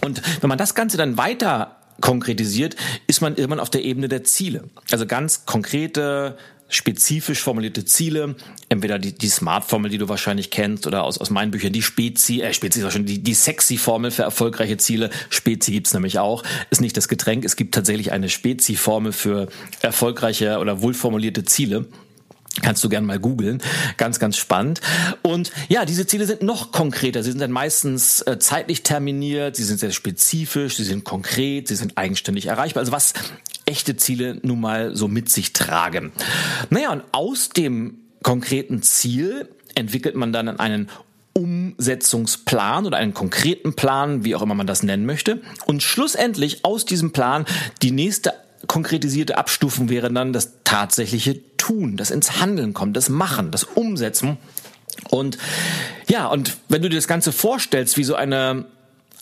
Und 0.03 0.23
wenn 0.41 0.49
man 0.49 0.59
das 0.59 0.75
Ganze 0.75 0.97
dann 0.97 1.17
weiter 1.17 1.77
konkretisiert, 2.01 2.77
ist 3.07 3.21
man 3.21 3.37
irgendwann 3.37 3.61
auf 3.61 3.71
der 3.71 3.85
Ebene 3.85 4.09
der 4.09 4.25
Ziele. 4.25 4.65
Also 4.91 5.07
ganz 5.07 5.47
konkrete 5.47 6.37
spezifisch 6.69 7.43
formulierte 7.43 7.85
Ziele, 7.87 8.37
entweder 8.69 8.99
die, 8.99 9.13
die 9.13 9.29
Smart-Formel, 9.29 9.91
die 9.91 9.99
du 9.99 10.09
wahrscheinlich 10.09 10.51
kennst, 10.51 10.87
oder 10.87 11.03
aus, 11.03 11.19
aus 11.19 11.31
meinen 11.31 11.51
Büchern 11.51 11.73
die 11.73 11.83
Spezi, 11.83 12.43
äh, 12.43 12.53
Spezi 12.53 12.81
ist 12.81 12.85
auch 12.85 12.91
schon 12.91 13.07
die, 13.07 13.23
die 13.23 13.35
Sexy-Formel 13.35 14.11
für 14.11 14.23
erfolgreiche 14.23 14.77
Ziele. 14.77 15.09
Spezi 15.31 15.73
gibt's 15.73 15.95
nämlich 15.95 16.19
auch, 16.19 16.45
ist 16.71 16.83
nicht 16.83 16.97
das 16.97 17.09
Getränk, 17.09 17.45
es 17.45 17.57
gibt 17.57 17.75
tatsächlich 17.75 18.13
eine 18.13 18.29
Spezi-Formel 18.29 19.13
für 19.13 19.49
erfolgreiche 19.81 20.59
oder 20.59 20.83
wohlformulierte 20.83 21.45
Ziele. 21.45 21.87
Kannst 22.63 22.83
du 22.83 22.89
gern 22.89 23.05
mal 23.05 23.21
googeln. 23.21 23.63
Ganz, 23.97 24.19
ganz 24.19 24.37
spannend. 24.37 24.81
Und 25.23 25.53
ja, 25.69 25.85
diese 25.85 26.07
Ziele 26.07 26.27
sind 26.27 26.43
noch 26.43 26.73
konkreter. 26.73 27.23
Sie 27.23 27.31
sind 27.31 27.41
dann 27.41 27.53
meistens 27.53 28.21
äh, 28.23 28.39
zeitlich 28.39 28.83
terminiert, 28.83 29.57
sie 29.57 29.65
sind 29.65 29.79
sehr 29.79 29.93
spezifisch, 29.93 30.77
sie 30.77 30.85
sind 30.85 31.05
konkret, 31.05 31.69
sie 31.69 31.77
sind 31.77 31.97
eigenständig 31.97 32.47
erreichbar. 32.47 32.81
Also 32.81 32.93
was 32.93 33.15
echte 33.65 33.97
Ziele 33.97 34.39
nun 34.43 34.61
mal 34.61 34.97
so 34.97 35.09
mit 35.09 35.29
sich 35.29 35.53
tragen. 35.53 36.13
Naja, 36.71 36.91
und 36.91 37.05
aus 37.13 37.51
dem 37.51 37.99
konkreten 38.23 38.83
Ziel 38.83 39.49
entwickelt 39.75 40.17
man 40.17 40.33
dann 40.33 40.49
einen 40.49 40.89
Umsetzungsplan 41.35 42.87
oder 42.87 42.97
einen 42.97 43.15
konkreten 43.15 43.75
Plan, 43.75 44.25
wie 44.25 44.35
auch 44.35 44.43
immer 44.43 44.55
man 44.55 44.67
das 44.67 44.83
nennen 44.83 45.07
möchte. 45.07 45.41
Und 45.67 45.83
schlussendlich 45.83 46.65
aus 46.65 46.85
diesem 46.85 47.13
Plan 47.13 47.45
die 47.83 47.93
nächste 47.93 48.33
konkretisierte 48.67 49.39
Abstufung 49.39 49.89
wäre 49.89 50.13
dann 50.13 50.33
das 50.33 50.53
tatsächliche 50.65 51.41
Tun, 51.57 51.97
das 51.97 52.11
ins 52.11 52.41
Handeln 52.41 52.75
kommt, 52.75 52.97
das 52.97 53.09
Machen, 53.09 53.51
das 53.51 53.65
Umsetzen. 53.65 54.39
Und 55.09 55.39
ja, 56.09 56.27
und 56.27 56.57
wenn 56.69 56.83
du 56.83 56.89
dir 56.89 56.97
das 56.97 57.09
Ganze 57.09 57.33
vorstellst, 57.33 57.97
wie 57.97 58.05
so 58.05 58.15
eine 58.15 58.65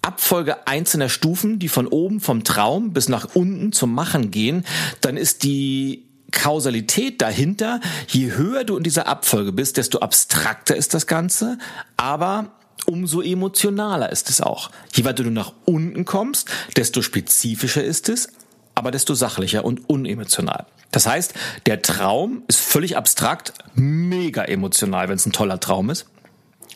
Abfolge 0.03 0.67
einzelner 0.67 1.09
Stufen, 1.09 1.59
die 1.59 1.69
von 1.69 1.87
oben 1.87 2.21
vom 2.21 2.45
Traum 2.45 2.93
bis 2.93 3.09
nach 3.09 3.35
unten 3.35 3.73
zum 3.73 3.93
Machen 3.93 4.31
gehen, 4.31 4.65
dann 5.01 5.17
ist 5.17 5.43
die 5.43 6.05
Kausalität 6.31 7.23
dahinter, 7.23 7.81
je 8.09 8.33
höher 8.33 8.65
du 8.65 8.77
in 8.77 8.83
dieser 8.83 9.09
Abfolge 9.09 9.53
bist, 9.53 9.77
desto 9.77 9.99
abstrakter 9.99 10.77
ist 10.77 10.95
das 10.95 11.07
Ganze, 11.07 11.59
aber 11.97 12.51
umso 12.87 13.21
emotionaler 13.21 14.13
ist 14.13 14.31
es 14.31 14.41
auch. 14.41 14.71
Je 14.93 15.05
weiter 15.05 15.25
du 15.25 15.31
nach 15.31 15.53
unten 15.65 16.05
kommst, 16.05 16.49
desto 16.77 17.03
spezifischer 17.03 17.83
ist 17.83 18.09
es, 18.09 18.29
aber 18.77 18.93
desto 18.93 19.15
sachlicher 19.15 19.65
und 19.65 19.89
unemotional. 19.89 20.67
Das 20.93 21.07
heißt, 21.07 21.35
der 21.67 21.83
Traum 21.83 22.45
ist 22.47 22.61
völlig 22.61 22.97
abstrakt, 22.97 23.53
mega 23.75 24.45
emotional, 24.45 25.09
wenn 25.09 25.17
es 25.17 25.27
ein 25.27 25.33
toller 25.33 25.59
Traum 25.59 25.91
ist. 25.91 26.07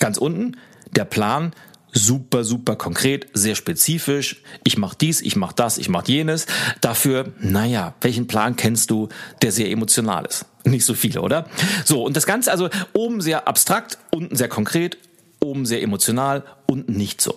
Ganz 0.00 0.18
unten, 0.18 0.56
der 0.96 1.04
Plan 1.04 1.52
super, 1.92 2.42
super 2.44 2.76
konkret, 2.76 3.28
sehr 3.34 3.54
spezifisch. 3.54 4.42
Ich 4.64 4.78
mache 4.78 4.96
dies, 4.98 5.20
ich 5.20 5.36
mache 5.36 5.54
das, 5.54 5.78
ich 5.78 5.88
mache 5.88 6.10
jenes. 6.10 6.46
Dafür, 6.80 7.32
naja, 7.40 7.94
welchen 8.00 8.26
Plan 8.26 8.56
kennst 8.56 8.90
du, 8.90 9.08
der 9.42 9.52
sehr 9.52 9.70
emotional 9.70 10.24
ist? 10.24 10.46
Nicht 10.64 10.84
so 10.84 10.94
viele, 10.94 11.20
oder? 11.20 11.46
So, 11.84 12.04
und 12.04 12.16
das 12.16 12.26
Ganze 12.26 12.50
also 12.50 12.70
oben 12.92 13.20
sehr 13.20 13.48
abstrakt, 13.48 13.98
unten 14.10 14.36
sehr 14.36 14.48
konkret, 14.48 14.98
oben 15.40 15.66
sehr 15.66 15.82
emotional, 15.82 16.44
unten 16.66 16.92
nicht 16.92 17.20
so. 17.20 17.36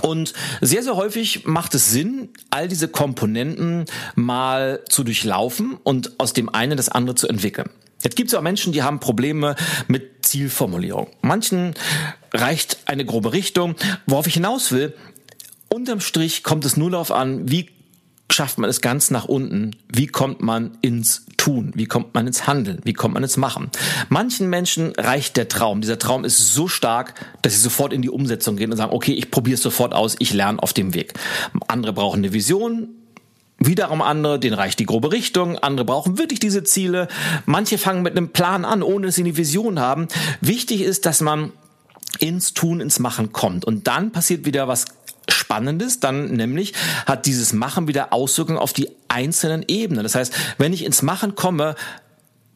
Und 0.00 0.32
sehr, 0.60 0.82
sehr 0.82 0.96
häufig 0.96 1.46
macht 1.46 1.74
es 1.74 1.90
Sinn, 1.90 2.28
all 2.50 2.68
diese 2.68 2.88
Komponenten 2.88 3.86
mal 4.14 4.80
zu 4.88 5.02
durchlaufen 5.02 5.76
und 5.82 6.20
aus 6.20 6.32
dem 6.32 6.48
einen 6.48 6.76
das 6.76 6.88
andere 6.88 7.14
zu 7.16 7.26
entwickeln. 7.28 7.70
Jetzt 8.02 8.14
gibt 8.14 8.28
es 8.28 8.34
auch 8.34 8.42
Menschen, 8.42 8.72
die 8.72 8.82
haben 8.82 9.00
Probleme 9.00 9.56
mit 9.88 10.24
Zielformulierung. 10.24 11.08
Manchen 11.20 11.74
reicht 12.32 12.78
eine 12.86 13.04
grobe 13.04 13.32
Richtung. 13.32 13.74
Worauf 14.06 14.26
ich 14.28 14.34
hinaus 14.34 14.70
will, 14.70 14.94
unterm 15.68 16.00
Strich 16.00 16.44
kommt 16.44 16.64
es 16.64 16.76
nur 16.76 16.90
darauf 16.90 17.10
an, 17.10 17.50
wie 17.50 17.70
schafft 18.30 18.58
man 18.58 18.68
es 18.68 18.80
ganz 18.80 19.10
nach 19.10 19.24
unten? 19.24 19.76
Wie 19.88 20.06
kommt 20.06 20.42
man 20.42 20.78
ins 20.82 21.26
Tun? 21.36 21.72
Wie 21.74 21.86
kommt 21.86 22.14
man 22.14 22.26
ins 22.26 22.46
Handeln? 22.46 22.80
Wie 22.84 22.92
kommt 22.92 23.14
man 23.14 23.22
ins 23.22 23.36
Machen? 23.36 23.70
Manchen 24.08 24.50
Menschen 24.50 24.92
reicht 24.96 25.36
der 25.36 25.48
Traum. 25.48 25.80
Dieser 25.80 25.98
Traum 25.98 26.24
ist 26.24 26.52
so 26.52 26.68
stark, 26.68 27.14
dass 27.42 27.54
sie 27.54 27.60
sofort 27.60 27.92
in 27.92 28.02
die 28.02 28.10
Umsetzung 28.10 28.56
gehen 28.56 28.70
und 28.70 28.76
sagen, 28.76 28.92
okay, 28.92 29.12
ich 29.12 29.30
probiere 29.30 29.54
es 29.54 29.62
sofort 29.62 29.94
aus, 29.94 30.16
ich 30.18 30.32
lerne 30.32 30.62
auf 30.62 30.72
dem 30.72 30.94
Weg. 30.94 31.14
Andere 31.68 31.92
brauchen 31.92 32.18
eine 32.18 32.32
Vision, 32.32 32.88
Wiederum 33.60 34.02
andere, 34.02 34.38
denen 34.38 34.54
reicht 34.54 34.78
die 34.78 34.86
grobe 34.86 35.10
Richtung, 35.10 35.58
andere 35.58 35.84
brauchen 35.84 36.16
wirklich 36.16 36.38
diese 36.38 36.62
Ziele. 36.62 37.08
Manche 37.44 37.76
fangen 37.76 38.02
mit 38.02 38.16
einem 38.16 38.28
Plan 38.28 38.64
an, 38.64 38.84
ohne 38.84 39.06
dass 39.06 39.16
sie 39.16 39.22
eine 39.22 39.36
Vision 39.36 39.80
haben. 39.80 40.06
Wichtig 40.40 40.82
ist, 40.82 41.06
dass 41.06 41.20
man 41.20 41.50
ins 42.20 42.54
Tun, 42.54 42.80
ins 42.80 43.00
Machen 43.00 43.32
kommt. 43.32 43.64
Und 43.64 43.88
dann 43.88 44.12
passiert 44.12 44.46
wieder 44.46 44.68
was 44.68 44.84
Spannendes, 45.28 46.00
dann 46.00 46.32
nämlich 46.32 46.74
hat 47.06 47.26
dieses 47.26 47.52
Machen 47.52 47.88
wieder 47.88 48.12
Auswirkungen 48.12 48.58
auf 48.58 48.72
die 48.72 48.90
einzelnen 49.08 49.64
Ebenen. 49.66 50.02
Das 50.02 50.14
heißt, 50.14 50.32
wenn 50.58 50.72
ich 50.72 50.84
ins 50.84 51.02
Machen 51.02 51.34
komme, 51.34 51.74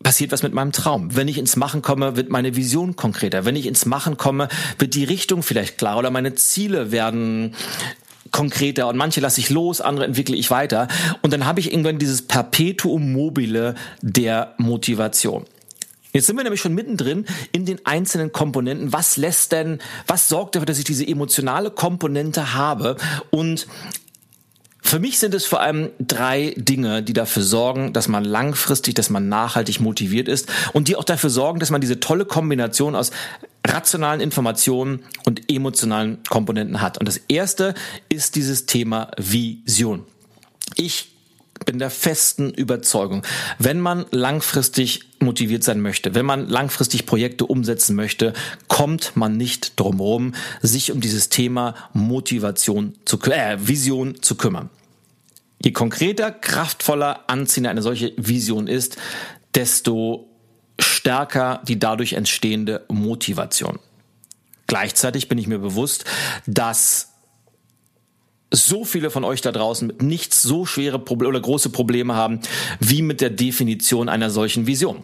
passiert 0.02 0.32
was 0.32 0.42
mit 0.42 0.52
meinem 0.52 0.72
Traum. 0.72 1.14
Wenn 1.14 1.28
ich 1.28 1.38
ins 1.38 1.56
Machen 1.56 1.82
komme, 1.82 2.16
wird 2.16 2.28
meine 2.28 2.56
Vision 2.56 2.96
konkreter. 2.96 3.44
Wenn 3.44 3.56
ich 3.56 3.66
ins 3.66 3.86
Machen 3.86 4.16
komme, 4.16 4.48
wird 4.78 4.94
die 4.94 5.04
Richtung 5.04 5.42
vielleicht 5.42 5.78
klar 5.78 5.98
oder 5.98 6.10
meine 6.10 6.34
Ziele 6.34 6.90
werden 6.90 7.54
konkreter 8.30 8.88
und 8.88 8.96
manche 8.96 9.20
lasse 9.20 9.40
ich 9.40 9.50
los, 9.50 9.80
andere 9.80 10.06
entwickle 10.06 10.34
ich 10.34 10.50
weiter. 10.50 10.88
Und 11.20 11.32
dann 11.32 11.46
habe 11.46 11.60
ich 11.60 11.70
irgendwann 11.70 11.98
dieses 11.98 12.22
Perpetuum 12.22 13.12
mobile 13.12 13.74
der 14.00 14.54
Motivation. 14.58 15.44
Jetzt 16.12 16.26
sind 16.26 16.36
wir 16.36 16.44
nämlich 16.44 16.60
schon 16.60 16.74
mittendrin 16.74 17.24
in 17.52 17.64
den 17.64 17.84
einzelnen 17.86 18.32
Komponenten. 18.32 18.92
Was 18.92 19.16
lässt 19.16 19.52
denn, 19.52 19.78
was 20.06 20.28
sorgt 20.28 20.54
dafür, 20.54 20.66
dass 20.66 20.78
ich 20.78 20.84
diese 20.84 21.06
emotionale 21.06 21.70
Komponente 21.70 22.54
habe? 22.54 22.96
Und 23.30 23.66
für 24.82 24.98
mich 24.98 25.18
sind 25.18 25.32
es 25.32 25.46
vor 25.46 25.60
allem 25.60 25.90
drei 26.00 26.54
Dinge, 26.58 27.02
die 27.02 27.14
dafür 27.14 27.42
sorgen, 27.42 27.94
dass 27.94 28.08
man 28.08 28.24
langfristig, 28.24 28.94
dass 28.94 29.08
man 29.08 29.28
nachhaltig 29.28 29.80
motiviert 29.80 30.28
ist 30.28 30.50
und 30.74 30.88
die 30.88 30.96
auch 30.96 31.04
dafür 31.04 31.30
sorgen, 31.30 31.60
dass 31.60 31.70
man 31.70 31.80
diese 31.80 31.98
tolle 31.98 32.26
Kombination 32.26 32.94
aus 32.94 33.10
rationalen 33.66 34.20
Informationen 34.20 35.04
und 35.24 35.50
emotionalen 35.50 36.22
Komponenten 36.28 36.82
hat. 36.82 36.98
Und 36.98 37.06
das 37.06 37.16
erste 37.28 37.74
ist 38.08 38.34
dieses 38.34 38.66
Thema 38.66 39.12
Vision. 39.16 40.04
Ich 40.76 41.11
bin 41.64 41.78
der 41.78 41.90
festen 41.90 42.52
Überzeugung, 42.52 43.22
wenn 43.58 43.80
man 43.80 44.06
langfristig 44.10 45.00
motiviert 45.20 45.64
sein 45.64 45.80
möchte, 45.80 46.14
wenn 46.14 46.26
man 46.26 46.48
langfristig 46.48 47.06
Projekte 47.06 47.46
umsetzen 47.46 47.96
möchte, 47.96 48.32
kommt 48.68 49.16
man 49.16 49.36
nicht 49.36 49.78
drumherum, 49.78 50.34
sich 50.60 50.92
um 50.92 51.00
dieses 51.00 51.28
Thema 51.28 51.74
Motivation 51.92 52.94
zu, 53.04 53.20
äh, 53.30 53.56
Vision 53.60 54.20
zu 54.22 54.34
kümmern. 54.36 54.70
Je 55.64 55.72
konkreter, 55.72 56.32
kraftvoller, 56.32 57.28
anziehender 57.28 57.70
eine 57.70 57.82
solche 57.82 58.12
Vision 58.16 58.66
ist, 58.66 58.96
desto 59.54 60.28
stärker 60.78 61.62
die 61.68 61.78
dadurch 61.78 62.14
entstehende 62.14 62.84
Motivation. 62.88 63.78
Gleichzeitig 64.66 65.28
bin 65.28 65.38
ich 65.38 65.46
mir 65.46 65.58
bewusst, 65.58 66.04
dass 66.46 67.11
so 68.52 68.84
viele 68.84 69.10
von 69.10 69.24
euch 69.24 69.40
da 69.40 69.50
draußen 69.50 69.86
mit 69.86 70.02
nichts 70.02 70.42
so 70.42 70.66
schwere 70.66 70.98
Probleme 70.98 71.30
oder 71.30 71.40
große 71.40 71.70
Probleme 71.70 72.14
haben 72.14 72.40
wie 72.78 73.02
mit 73.02 73.20
der 73.20 73.30
Definition 73.30 74.08
einer 74.08 74.30
solchen 74.30 74.66
Vision. 74.66 75.02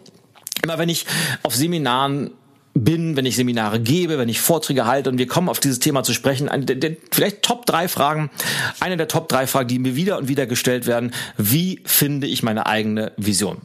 Immer 0.63 0.77
wenn 0.77 0.89
ich 0.89 1.05
auf 1.43 1.55
Seminaren 1.55 2.31
bin, 2.73 3.17
wenn 3.17 3.25
ich 3.25 3.35
Seminare 3.35 3.79
gebe, 3.79 4.17
wenn 4.17 4.29
ich 4.29 4.39
Vorträge 4.39 4.85
halte 4.85 5.09
und 5.09 5.17
wir 5.17 5.27
kommen 5.27 5.49
auf 5.49 5.59
dieses 5.59 5.79
Thema 5.79 6.03
zu 6.03 6.13
sprechen, 6.13 6.49
eine 6.49 6.65
der, 6.65 6.75
der, 6.75 6.95
vielleicht 7.11 7.41
Top 7.41 7.65
drei 7.65 7.87
Fragen, 7.87 8.29
eine 8.79 8.97
der 8.97 9.07
Top 9.07 9.27
drei 9.27 9.47
Fragen, 9.47 9.67
die 9.67 9.79
mir 9.79 9.95
wieder 9.95 10.17
und 10.17 10.27
wieder 10.27 10.45
gestellt 10.45 10.85
werden, 10.85 11.11
wie 11.37 11.81
finde 11.85 12.27
ich 12.27 12.43
meine 12.43 12.67
eigene 12.67 13.11
Vision? 13.17 13.57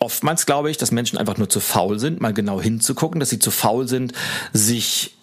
Oftmals 0.00 0.46
glaube 0.46 0.70
ich, 0.70 0.76
dass 0.76 0.92
Menschen 0.92 1.18
einfach 1.18 1.38
nur 1.38 1.48
zu 1.48 1.60
faul 1.60 1.98
sind, 1.98 2.20
mal 2.20 2.32
genau 2.32 2.60
hinzugucken, 2.60 3.18
dass 3.18 3.30
sie 3.30 3.40
zu 3.40 3.50
faul 3.50 3.88
sind, 3.88 4.12
sich 4.52 5.17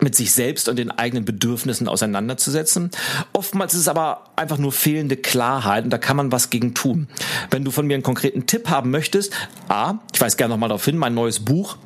mit 0.00 0.14
sich 0.14 0.32
selbst 0.32 0.68
und 0.68 0.78
den 0.78 0.90
eigenen 0.90 1.24
Bedürfnissen 1.24 1.88
auseinanderzusetzen. 1.88 2.90
Oftmals 3.32 3.74
ist 3.74 3.80
es 3.80 3.88
aber 3.88 4.24
einfach 4.36 4.58
nur 4.58 4.72
fehlende 4.72 5.16
Klarheit 5.16 5.84
und 5.84 5.90
da 5.90 5.98
kann 5.98 6.16
man 6.16 6.32
was 6.32 6.50
gegen 6.50 6.74
tun. 6.74 7.08
Wenn 7.50 7.64
du 7.64 7.70
von 7.70 7.86
mir 7.86 7.94
einen 7.94 8.02
konkreten 8.02 8.46
Tipp 8.46 8.68
haben 8.68 8.90
möchtest, 8.90 9.32
A, 9.68 9.94
ich 10.14 10.20
weise 10.20 10.36
gerne 10.36 10.54
nochmal 10.54 10.68
darauf 10.68 10.84
hin, 10.84 10.96
mein 10.96 11.14
neues 11.14 11.40
Buch, 11.40 11.76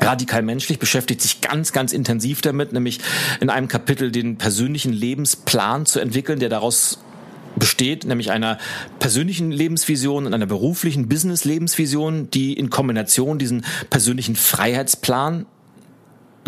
Radikal 0.00 0.42
menschlich 0.42 0.78
beschäftigt 0.78 1.20
sich 1.20 1.40
ganz, 1.40 1.72
ganz 1.72 1.92
intensiv 1.92 2.40
damit, 2.40 2.72
nämlich 2.72 3.00
in 3.40 3.50
einem 3.50 3.68
Kapitel 3.68 4.12
den 4.12 4.38
persönlichen 4.38 4.92
Lebensplan 4.92 5.84
zu 5.84 6.00
entwickeln, 6.00 6.38
der 6.38 6.48
daraus 6.48 7.00
besteht, 7.56 8.04
nämlich 8.04 8.30
einer 8.30 8.58
persönlichen 9.00 9.50
Lebensvision 9.50 10.26
und 10.26 10.34
einer 10.34 10.46
beruflichen 10.46 11.08
Business-Lebensvision, 11.08 12.30
die 12.30 12.54
in 12.54 12.70
Kombination 12.70 13.38
diesen 13.38 13.64
persönlichen 13.90 14.36
Freiheitsplan 14.36 15.46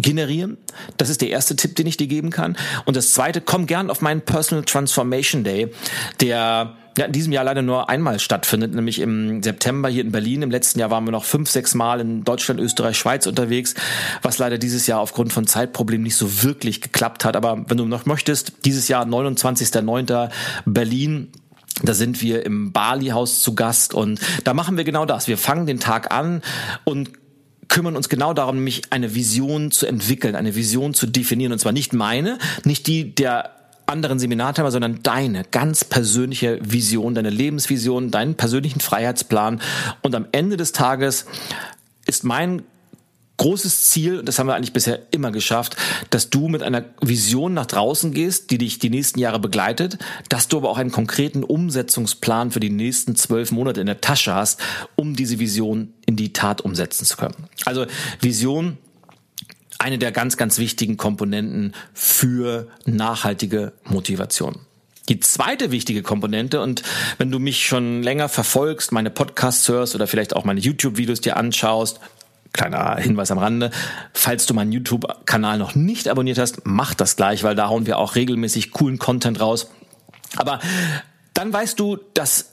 generieren. 0.03 0.59
Das 0.97 1.09
ist 1.09 1.23
der 1.23 1.31
erste 1.31 1.57
Tipp, 1.57 1.77
den 1.77 1.87
ich 1.87 1.97
dir 1.97 2.09
geben 2.09 2.31
kann. 2.31 2.57
Und 2.85 2.97
das 2.97 3.12
zweite, 3.12 3.41
komm 3.41 3.67
gern 3.67 3.91
auf 3.91 4.01
meinen 4.01 4.21
Personal 4.21 4.65
Transformation 4.65 5.45
Day, 5.45 5.73
der 6.21 6.77
ja, 6.99 7.07
in 7.07 7.12
diesem 7.12 7.33
Jahr 7.33 7.45
leider 7.45 7.62
nur 7.62 7.88
einmal 7.88 8.21
stattfindet, 8.21 8.75
nämlich 8.75 8.99
im 8.99 9.43
September 9.43 9.88
hier 9.88 10.03
in 10.03 10.12
Berlin. 10.12 10.43
Im 10.43 10.51
letzten 10.51 10.79
Jahr 10.79 10.91
waren 10.91 11.05
wir 11.05 11.11
noch 11.11 11.25
fünf, 11.25 11.49
sechs 11.51 11.75
Mal 11.75 12.01
in 12.01 12.23
Deutschland, 12.25 12.61
Österreich, 12.61 12.99
Schweiz 12.99 13.27
unterwegs, 13.27 13.75
was 14.21 14.38
leider 14.38 14.59
dieses 14.59 14.87
Jahr 14.87 15.01
aufgrund 15.01 15.33
von 15.33 15.47
Zeitproblemen 15.47 16.03
nicht 16.03 16.17
so 16.17 16.43
wirklich 16.43 16.83
geklappt 16.83 17.25
hat. 17.25 17.35
Aber 17.35 17.65
wenn 17.67 17.79
du 17.79 17.87
noch 17.87 18.05
möchtest, 18.05 18.67
dieses 18.67 18.88
Jahr 18.88 19.07
29.09. 19.07 20.31
Berlin, 20.67 21.29
da 21.83 21.95
sind 21.95 22.21
wir 22.21 22.45
im 22.45 22.73
Bali-Haus 22.73 23.41
zu 23.41 23.55
Gast 23.55 23.95
und 23.95 24.21
da 24.45 24.53
machen 24.53 24.77
wir 24.77 24.85
genau 24.85 25.07
das. 25.07 25.29
Wir 25.29 25.38
fangen 25.38 25.67
den 25.67 25.81
Tag 25.81 26.12
an 26.12 26.43
und 26.85 27.11
kümmern 27.73 27.97
uns 27.97 28.11
genau 28.11 28.35
darum, 28.35 28.57
nämlich 28.57 28.83
eine 28.91 29.15
Vision 29.15 29.71
zu 29.71 29.87
entwickeln, 29.87 30.37
eine 30.37 30.55
Vision 30.55 30.93
zu 30.93 31.07
definieren. 31.07 31.53
Und 31.53 31.59
zwar 31.59 31.73
nicht 31.73 31.95
meine, 31.95 32.39
nicht 32.65 32.87
die 32.87 33.15
der 33.15 33.51
anderen 33.87 34.19
Seminarteilnehmer, 34.19 34.71
sondern 34.71 35.03
deine 35.03 35.45
ganz 35.51 35.83
persönliche 35.83 36.59
Vision, 36.63 37.15
deine 37.15 37.31
Lebensvision, 37.31 38.11
deinen 38.11 38.35
persönlichen 38.35 38.81
Freiheitsplan. 38.81 39.63
Und 40.03 40.15
am 40.15 40.27
Ende 40.33 40.59
des 40.59 40.73
Tages 40.73 41.25
ist 42.05 42.25
mein 42.25 42.63
großes 43.39 43.89
Ziel, 43.89 44.19
und 44.19 44.29
das 44.29 44.39
haben 44.39 44.47
wir 44.47 44.55
eigentlich 44.55 44.75
bisher 44.75 45.01
immer 45.11 45.33
geschafft, 45.33 45.77
dass 46.11 46.31
du 46.31 46.49
mit 46.49 46.63
einer 46.63 46.85
Vision 47.01 47.55
nach 47.55 47.67
draußen 47.67 48.13
gehst, 48.13 48.51
die 48.51 48.59
dich 48.59 48.79
die 48.79 48.91
nächsten 48.91 49.19
Jahre 49.19 49.41
begleitet, 49.41 49.99
dass 50.29 50.47
du 50.47 50.59
aber 50.59 50.69
auch 50.69 50.79
einen 50.79 50.93
konkreten 50.93 51.43
Umsetzungsplan 51.43 52.51
für 52.51 52.61
die 52.61 52.71
nächsten 52.71 53.17
zwölf 53.17 53.51
Monate 53.51 53.81
in 53.81 53.87
der 53.87 54.01
Tasche 54.01 54.35
hast, 54.35 54.61
um 54.95 55.17
diese 55.17 55.39
Vision 55.39 55.95
in 56.12 56.16
die 56.16 56.33
Tat 56.33 56.61
umsetzen 56.61 57.07
zu 57.07 57.16
können. 57.16 57.48
Also 57.64 57.87
Vision 58.20 58.77
eine 59.79 59.98
der 59.98 60.12
ganz, 60.12 60.37
ganz 60.37 60.59
wichtigen 60.59 60.96
Komponenten 60.96 61.75
für 61.94 62.68
nachhaltige 62.85 63.72
Motivation. 63.85 64.61
Die 65.09 65.18
zweite 65.18 65.72
wichtige 65.72 66.03
Komponente, 66.03 66.61
und 66.61 66.83
wenn 67.18 67.31
du 67.31 67.40
mich 67.40 67.66
schon 67.66 68.03
länger 68.03 68.29
verfolgst, 68.29 68.92
meine 68.92 69.11
Podcasts 69.11 69.68
hörst 69.68 69.94
oder 69.96 70.07
vielleicht 70.07 70.37
auch 70.37 70.44
meine 70.44 70.61
YouTube-Videos 70.61 71.20
dir 71.20 71.37
anschaust, 71.37 71.98
kleiner 72.53 72.96
Hinweis 72.96 73.33
am 73.33 73.38
Rande, 73.38 73.70
falls 74.12 74.46
du 74.46 74.55
meinen 74.55 74.70
YouTube-Kanal 74.70 75.59
noch 75.59 75.75
nicht 75.75 76.07
abonniert 76.07 76.38
hast, 76.38 76.61
mach 76.64 76.94
das 76.94 77.16
gleich, 77.16 77.42
weil 77.42 77.57
da 77.57 77.68
hauen 77.68 77.87
wir 77.87 77.98
auch 77.98 78.14
regelmäßig 78.14 78.70
coolen 78.70 78.98
Content 78.98 79.40
raus. 79.40 79.70
Aber 80.37 80.61
dann 81.35 81.53
weißt 81.53 81.81
du, 81.81 81.98
dass 82.14 82.52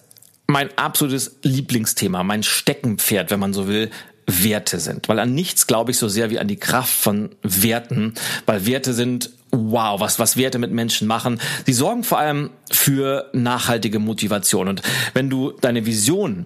mein 0.49 0.75
absolutes 0.77 1.37
Lieblingsthema, 1.43 2.23
mein 2.23 2.41
Steckenpferd, 2.41 3.29
wenn 3.29 3.39
man 3.39 3.53
so 3.53 3.67
will, 3.67 3.91
Werte 4.25 4.79
sind. 4.79 5.07
Weil 5.07 5.19
an 5.19 5.33
nichts 5.33 5.67
glaube 5.67 5.91
ich 5.91 5.97
so 5.97 6.07
sehr 6.07 6.31
wie 6.31 6.39
an 6.39 6.47
die 6.47 6.57
Kraft 6.57 6.93
von 6.93 7.29
Werten, 7.43 8.15
weil 8.45 8.65
Werte 8.65 8.93
sind 8.93 9.31
wow, 9.51 9.99
was, 9.99 10.19
was 10.19 10.37
Werte 10.37 10.59
mit 10.59 10.71
Menschen 10.71 11.07
machen. 11.07 11.39
Sie 11.65 11.73
sorgen 11.73 12.03
vor 12.03 12.19
allem 12.19 12.49
für 12.71 13.29
nachhaltige 13.33 13.99
Motivation. 13.99 14.67
Und 14.67 14.81
wenn 15.13 15.29
du 15.29 15.51
deine 15.51 15.85
Vision 15.85 16.45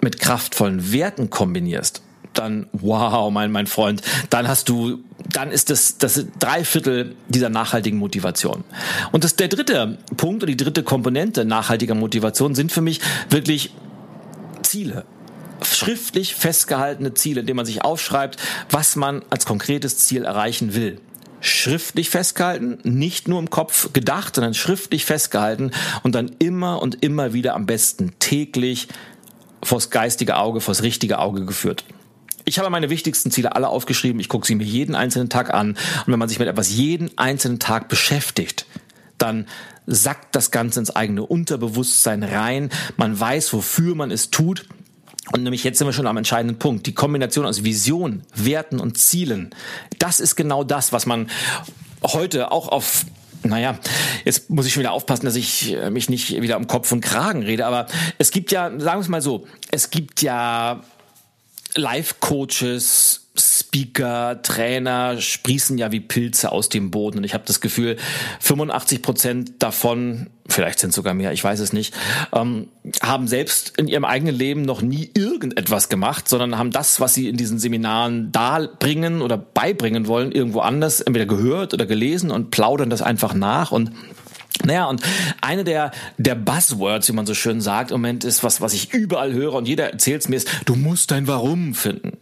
mit 0.00 0.20
kraftvollen 0.20 0.92
Werten 0.92 1.28
kombinierst, 1.30 2.02
dann 2.38 2.66
wow, 2.72 3.30
mein, 3.30 3.50
mein 3.50 3.66
Freund, 3.66 4.02
dann 4.30 4.48
hast 4.48 4.68
du, 4.68 5.00
dann 5.32 5.50
ist 5.50 5.70
das, 5.70 5.98
das 5.98 6.24
drei 6.38 6.64
Viertel 6.64 7.14
dieser 7.28 7.48
nachhaltigen 7.48 7.98
Motivation. 7.98 8.64
Und 9.12 9.24
das, 9.24 9.36
der 9.36 9.48
dritte 9.48 9.98
Punkt 10.16 10.42
und 10.42 10.48
die 10.48 10.56
dritte 10.56 10.82
Komponente 10.82 11.44
nachhaltiger 11.44 11.94
Motivation 11.94 12.54
sind 12.54 12.72
für 12.72 12.80
mich 12.80 13.00
wirklich 13.30 13.72
Ziele 14.62 15.04
schriftlich 15.62 16.34
festgehaltene 16.34 17.14
Ziele, 17.14 17.40
indem 17.40 17.56
man 17.56 17.66
sich 17.66 17.82
aufschreibt, 17.82 18.36
was 18.70 18.96
man 18.96 19.22
als 19.30 19.46
konkretes 19.46 19.98
Ziel 19.98 20.24
erreichen 20.24 20.74
will. 20.74 21.00
Schriftlich 21.40 22.10
festgehalten, 22.10 22.78
nicht 22.82 23.28
nur 23.28 23.38
im 23.38 23.50
Kopf 23.50 23.92
gedacht, 23.92 24.34
sondern 24.34 24.54
schriftlich 24.54 25.04
festgehalten 25.04 25.70
und 26.02 26.14
dann 26.14 26.32
immer 26.38 26.82
und 26.82 27.02
immer 27.02 27.32
wieder 27.32 27.54
am 27.54 27.66
besten 27.66 28.12
täglich 28.18 28.88
vors 29.62 29.90
geistige 29.90 30.36
Auge, 30.36 30.60
vors 30.60 30.82
richtige 30.82 31.18
Auge 31.18 31.44
geführt. 31.44 31.84
Ich 32.48 32.58
habe 32.58 32.70
meine 32.70 32.88
wichtigsten 32.88 33.30
Ziele 33.30 33.54
alle 33.54 33.68
aufgeschrieben. 33.68 34.20
Ich 34.20 34.30
gucke 34.30 34.46
sie 34.46 34.54
mir 34.54 34.64
jeden 34.64 34.94
einzelnen 34.94 35.28
Tag 35.28 35.52
an. 35.52 35.72
Und 35.72 36.06
wenn 36.06 36.18
man 36.18 36.30
sich 36.30 36.38
mit 36.38 36.48
etwas 36.48 36.70
jeden 36.70 37.10
einzelnen 37.18 37.58
Tag 37.58 37.88
beschäftigt, 37.88 38.64
dann 39.18 39.46
sackt 39.86 40.34
das 40.34 40.50
Ganze 40.50 40.80
ins 40.80 40.96
eigene 40.96 41.26
Unterbewusstsein 41.26 42.22
rein. 42.22 42.70
Man 42.96 43.20
weiß, 43.20 43.52
wofür 43.52 43.94
man 43.94 44.10
es 44.10 44.30
tut. 44.30 44.64
Und 45.30 45.42
nämlich 45.42 45.62
jetzt 45.62 45.76
sind 45.76 45.86
wir 45.86 45.92
schon 45.92 46.06
am 46.06 46.16
entscheidenden 46.16 46.58
Punkt. 46.58 46.86
Die 46.86 46.94
Kombination 46.94 47.44
aus 47.44 47.64
Vision, 47.64 48.22
Werten 48.34 48.80
und 48.80 48.96
Zielen. 48.96 49.50
Das 49.98 50.18
ist 50.18 50.34
genau 50.34 50.64
das, 50.64 50.90
was 50.90 51.04
man 51.04 51.28
heute 52.02 52.50
auch 52.50 52.68
auf 52.68 53.04
naja, 53.44 53.78
jetzt 54.24 54.50
muss 54.50 54.66
ich 54.66 54.72
schon 54.72 54.80
wieder 54.80 54.92
aufpassen, 54.92 55.24
dass 55.24 55.36
ich 55.36 55.72
äh, 55.72 55.90
mich 55.90 56.10
nicht 56.10 56.42
wieder 56.42 56.56
um 56.56 56.66
Kopf 56.66 56.90
und 56.90 57.02
Kragen 57.02 57.44
rede, 57.44 57.66
aber 57.66 57.86
es 58.18 58.32
gibt 58.32 58.50
ja, 58.50 58.68
sagen 58.80 58.98
wir 58.98 59.02
es 59.02 59.08
mal 59.08 59.22
so, 59.22 59.46
es 59.70 59.90
gibt 59.90 60.22
ja 60.22 60.82
Life-Coaches, 61.74 63.28
Speaker, 63.40 64.42
Trainer 64.42 65.20
sprießen 65.20 65.78
ja 65.78 65.92
wie 65.92 66.00
Pilze 66.00 66.50
aus 66.50 66.68
dem 66.68 66.90
Boden. 66.90 67.18
Und 67.18 67.24
ich 67.24 67.34
habe 67.34 67.44
das 67.46 67.60
Gefühl, 67.60 67.96
85 68.40 69.02
Prozent 69.02 69.62
davon, 69.62 70.28
vielleicht 70.48 70.80
sind 70.80 70.92
sogar 70.92 71.14
mehr, 71.14 71.32
ich 71.32 71.44
weiß 71.44 71.60
es 71.60 71.72
nicht, 71.72 71.94
ähm, 72.32 72.68
haben 73.02 73.28
selbst 73.28 73.74
in 73.76 73.86
ihrem 73.86 74.04
eigenen 74.04 74.34
Leben 74.34 74.62
noch 74.62 74.82
nie 74.82 75.10
irgendetwas 75.14 75.88
gemacht, 75.88 76.28
sondern 76.28 76.58
haben 76.58 76.70
das, 76.70 77.00
was 77.00 77.14
sie 77.14 77.28
in 77.28 77.36
diesen 77.36 77.58
Seminaren 77.58 78.32
darbringen 78.32 79.22
oder 79.22 79.36
beibringen 79.36 80.06
wollen, 80.06 80.32
irgendwo 80.32 80.60
anders 80.60 81.00
entweder 81.00 81.26
gehört 81.26 81.74
oder 81.74 81.86
gelesen 81.86 82.30
und 82.30 82.50
plaudern 82.50 82.90
das 82.90 83.02
einfach 83.02 83.34
nach 83.34 83.70
und 83.70 83.92
naja, 84.68 84.84
und 84.86 85.02
eine 85.40 85.64
der, 85.64 85.90
der 86.18 86.34
Buzzwords, 86.34 87.08
wie 87.08 87.12
man 87.12 87.26
so 87.26 87.34
schön 87.34 87.60
sagt, 87.60 87.90
im 87.90 87.96
Moment 87.96 88.22
ist 88.22 88.44
was, 88.44 88.60
was 88.60 88.74
ich 88.74 88.92
überall 88.92 89.32
höre 89.32 89.54
und 89.54 89.66
jeder 89.66 89.90
erzählt 89.90 90.22
es 90.22 90.28
mir, 90.28 90.36
ist, 90.36 90.48
du 90.66 90.76
musst 90.76 91.10
dein 91.10 91.26
Warum 91.26 91.74
finden. 91.74 92.18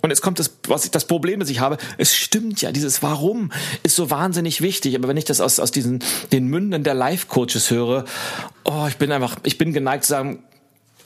Und 0.00 0.10
jetzt 0.10 0.20
kommt 0.20 0.38
das, 0.38 0.58
was 0.68 0.84
ich, 0.84 0.90
das 0.90 1.06
Problem, 1.06 1.40
das 1.40 1.48
ich 1.48 1.60
habe. 1.60 1.78
Es 1.96 2.14
stimmt 2.14 2.60
ja, 2.60 2.72
dieses 2.72 3.02
Warum 3.02 3.50
ist 3.82 3.96
so 3.96 4.10
wahnsinnig 4.10 4.60
wichtig. 4.60 4.94
Aber 4.96 5.08
wenn 5.08 5.16
ich 5.16 5.24
das 5.24 5.40
aus, 5.40 5.58
aus 5.58 5.70
diesen, 5.70 6.00
den 6.30 6.46
Münden 6.46 6.84
der 6.84 6.92
Life-Coaches 6.92 7.70
höre, 7.70 8.04
oh, 8.64 8.84
ich 8.86 8.98
bin 8.98 9.10
einfach, 9.12 9.36
ich 9.44 9.56
bin 9.56 9.72
geneigt 9.72 10.04
zu 10.04 10.10
sagen, 10.10 10.44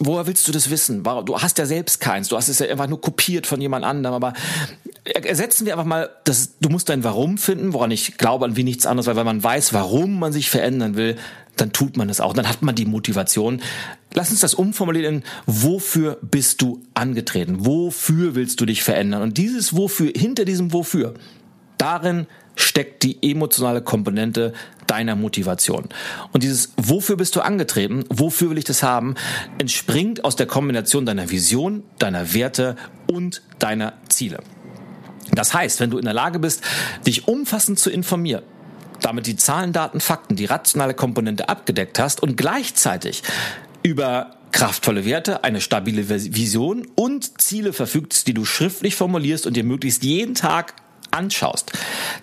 woher 0.00 0.26
willst 0.26 0.48
du 0.48 0.52
das 0.52 0.68
wissen? 0.68 1.04
Du 1.04 1.40
hast 1.40 1.58
ja 1.58 1.66
selbst 1.66 2.00
keins. 2.00 2.26
Du 2.26 2.36
hast 2.36 2.48
es 2.48 2.58
ja 2.58 2.66
einfach 2.66 2.88
nur 2.88 3.00
kopiert 3.00 3.46
von 3.46 3.60
jemand 3.60 3.84
anderem. 3.84 4.16
Aber 4.16 4.32
ersetzen 5.04 5.66
wir 5.66 5.72
einfach 5.74 5.84
mal, 5.84 6.10
das, 6.24 6.58
du 6.60 6.68
musst 6.68 6.88
dein 6.88 7.04
Warum 7.04 7.38
finden, 7.38 7.72
woran 7.72 7.90
ich 7.90 8.18
glaube 8.18 8.44
an 8.44 8.56
wie 8.56 8.64
nichts 8.64 8.86
anderes, 8.86 9.06
weil 9.06 9.16
wenn 9.16 9.26
man 9.26 9.42
weiß, 9.42 9.72
warum 9.72 10.18
man 10.18 10.32
sich 10.32 10.50
verändern 10.50 10.96
will, 10.96 11.16
dann 11.56 11.72
tut 11.72 11.96
man 11.96 12.08
es 12.08 12.20
auch. 12.20 12.32
Dann 12.32 12.48
hat 12.48 12.62
man 12.62 12.74
die 12.74 12.86
Motivation. 12.86 13.60
Lass 14.14 14.30
uns 14.30 14.40
das 14.40 14.54
umformulieren. 14.54 15.24
Wofür 15.46 16.18
bist 16.22 16.62
du 16.62 16.82
angetreten? 16.94 17.66
Wofür 17.66 18.34
willst 18.34 18.60
du 18.60 18.66
dich 18.66 18.82
verändern? 18.82 19.22
Und 19.22 19.38
dieses 19.38 19.76
Wofür, 19.76 20.12
hinter 20.14 20.44
diesem 20.44 20.72
Wofür, 20.72 21.14
darin 21.76 22.26
steckt 22.56 23.02
die 23.04 23.18
emotionale 23.22 23.82
Komponente 23.82 24.52
deiner 24.86 25.14
Motivation. 25.14 25.88
Und 26.32 26.42
dieses 26.42 26.72
Wofür 26.76 27.16
bist 27.16 27.36
du 27.36 27.40
angetreten? 27.40 28.04
Wofür 28.08 28.50
will 28.50 28.58
ich 28.58 28.64
das 28.64 28.82
haben? 28.82 29.14
entspringt 29.58 30.24
aus 30.24 30.36
der 30.36 30.46
Kombination 30.46 31.06
deiner 31.06 31.30
Vision, 31.30 31.84
deiner 31.98 32.34
Werte 32.34 32.76
und 33.06 33.42
deiner 33.58 33.94
Ziele. 34.08 34.38
Das 35.32 35.54
heißt, 35.54 35.80
wenn 35.80 35.90
du 35.90 35.98
in 35.98 36.04
der 36.04 36.14
Lage 36.14 36.38
bist, 36.38 36.62
dich 37.06 37.28
umfassend 37.28 37.78
zu 37.78 37.90
informieren, 37.90 38.42
damit 39.00 39.26
die 39.26 39.36
Zahlen, 39.36 39.72
Daten, 39.72 40.00
Fakten, 40.00 40.36
die 40.36 40.46
rationale 40.46 40.94
Komponente 40.94 41.48
abgedeckt 41.48 41.98
hast 41.98 42.22
und 42.22 42.36
gleichzeitig 42.36 43.22
über 43.82 44.34
kraftvolle 44.52 45.04
Werte, 45.04 45.44
eine 45.44 45.60
stabile 45.60 46.08
Vision 46.08 46.86
und 46.94 47.40
Ziele 47.40 47.72
verfügst, 47.72 48.26
die 48.26 48.34
du 48.34 48.44
schriftlich 48.44 48.96
formulierst 48.96 49.46
und 49.46 49.56
dir 49.56 49.64
möglichst 49.64 50.02
jeden 50.02 50.34
Tag 50.34 50.74
anschaust, 51.10 51.72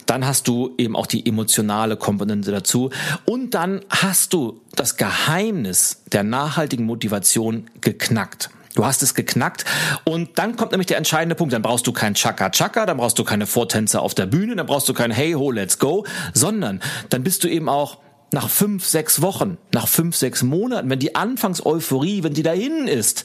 dann 0.05 0.25
hast 0.25 0.47
du 0.47 0.73
eben 0.77 0.95
auch 0.95 1.07
die 1.07 1.25
emotionale 1.25 1.97
Komponente 1.97 2.51
dazu 2.51 2.91
und 3.25 3.53
dann 3.53 3.81
hast 3.89 4.33
du 4.33 4.61
das 4.75 4.97
Geheimnis 4.97 6.03
der 6.11 6.23
nachhaltigen 6.23 6.85
Motivation 6.85 7.69
geknackt. 7.81 8.49
Du 8.75 8.85
hast 8.85 9.01
es 9.01 9.13
geknackt 9.13 9.65
und 10.03 10.37
dann 10.37 10.55
kommt 10.55 10.71
nämlich 10.71 10.87
der 10.87 10.97
entscheidende 10.97 11.35
Punkt. 11.35 11.53
Dann 11.53 11.61
brauchst 11.61 11.87
du 11.87 11.93
kein 11.93 12.13
Chaka 12.13 12.49
Chaka, 12.49 12.85
dann 12.85 12.97
brauchst 12.97 13.17
du 13.17 13.23
keine 13.23 13.47
Vortänzer 13.47 14.01
auf 14.01 14.13
der 14.13 14.25
Bühne, 14.25 14.55
dann 14.55 14.65
brauchst 14.65 14.87
du 14.89 14.93
kein 14.93 15.11
Hey 15.11 15.33
ho, 15.33 15.49
let's 15.49 15.79
go, 15.79 16.05
sondern 16.33 16.81
dann 17.09 17.23
bist 17.23 17.43
du 17.43 17.47
eben 17.47 17.69
auch 17.69 17.99
nach 18.31 18.49
fünf, 18.49 18.85
sechs 18.85 19.21
Wochen, 19.21 19.57
nach 19.73 19.87
fünf, 19.87 20.15
sechs 20.15 20.43
Monaten, 20.43 20.89
wenn 20.89 20.99
die 20.99 21.15
Anfangseuphorie, 21.15 22.23
wenn 22.23 22.33
die 22.33 22.43
dahin 22.43 22.87
ist, 22.87 23.23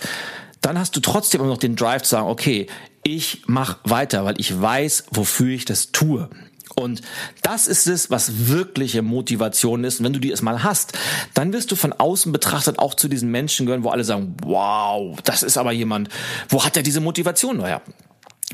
dann 0.60 0.78
hast 0.78 0.94
du 0.94 1.00
trotzdem 1.00 1.40
immer 1.40 1.50
noch 1.50 1.58
den 1.58 1.74
Drive 1.74 2.02
zu 2.02 2.10
sagen, 2.10 2.28
okay, 2.28 2.68
ich 3.02 3.42
mach 3.46 3.78
weiter, 3.84 4.24
weil 4.24 4.38
ich 4.38 4.60
weiß, 4.60 5.06
wofür 5.10 5.54
ich 5.54 5.64
das 5.64 5.90
tue. 5.90 6.28
Und 6.76 7.02
das 7.42 7.66
ist 7.66 7.86
es, 7.86 8.10
was 8.10 8.48
wirkliche 8.48 9.02
Motivation 9.02 9.84
ist. 9.84 10.00
Und 10.00 10.06
wenn 10.06 10.12
du 10.12 10.20
die 10.20 10.30
erstmal 10.30 10.62
hast, 10.62 10.92
dann 11.34 11.52
wirst 11.52 11.70
du 11.70 11.76
von 11.76 11.92
außen 11.92 12.32
betrachtet 12.32 12.78
auch 12.78 12.94
zu 12.94 13.08
diesen 13.08 13.30
Menschen 13.30 13.66
gehören, 13.66 13.84
wo 13.84 13.90
alle 13.90 14.04
sagen, 14.04 14.36
wow, 14.42 15.18
das 15.24 15.42
ist 15.42 15.58
aber 15.58 15.72
jemand, 15.72 16.08
wo 16.48 16.64
hat 16.64 16.76
er 16.76 16.82
diese 16.82 17.00
Motivation 17.00 17.64
her? 17.64 17.82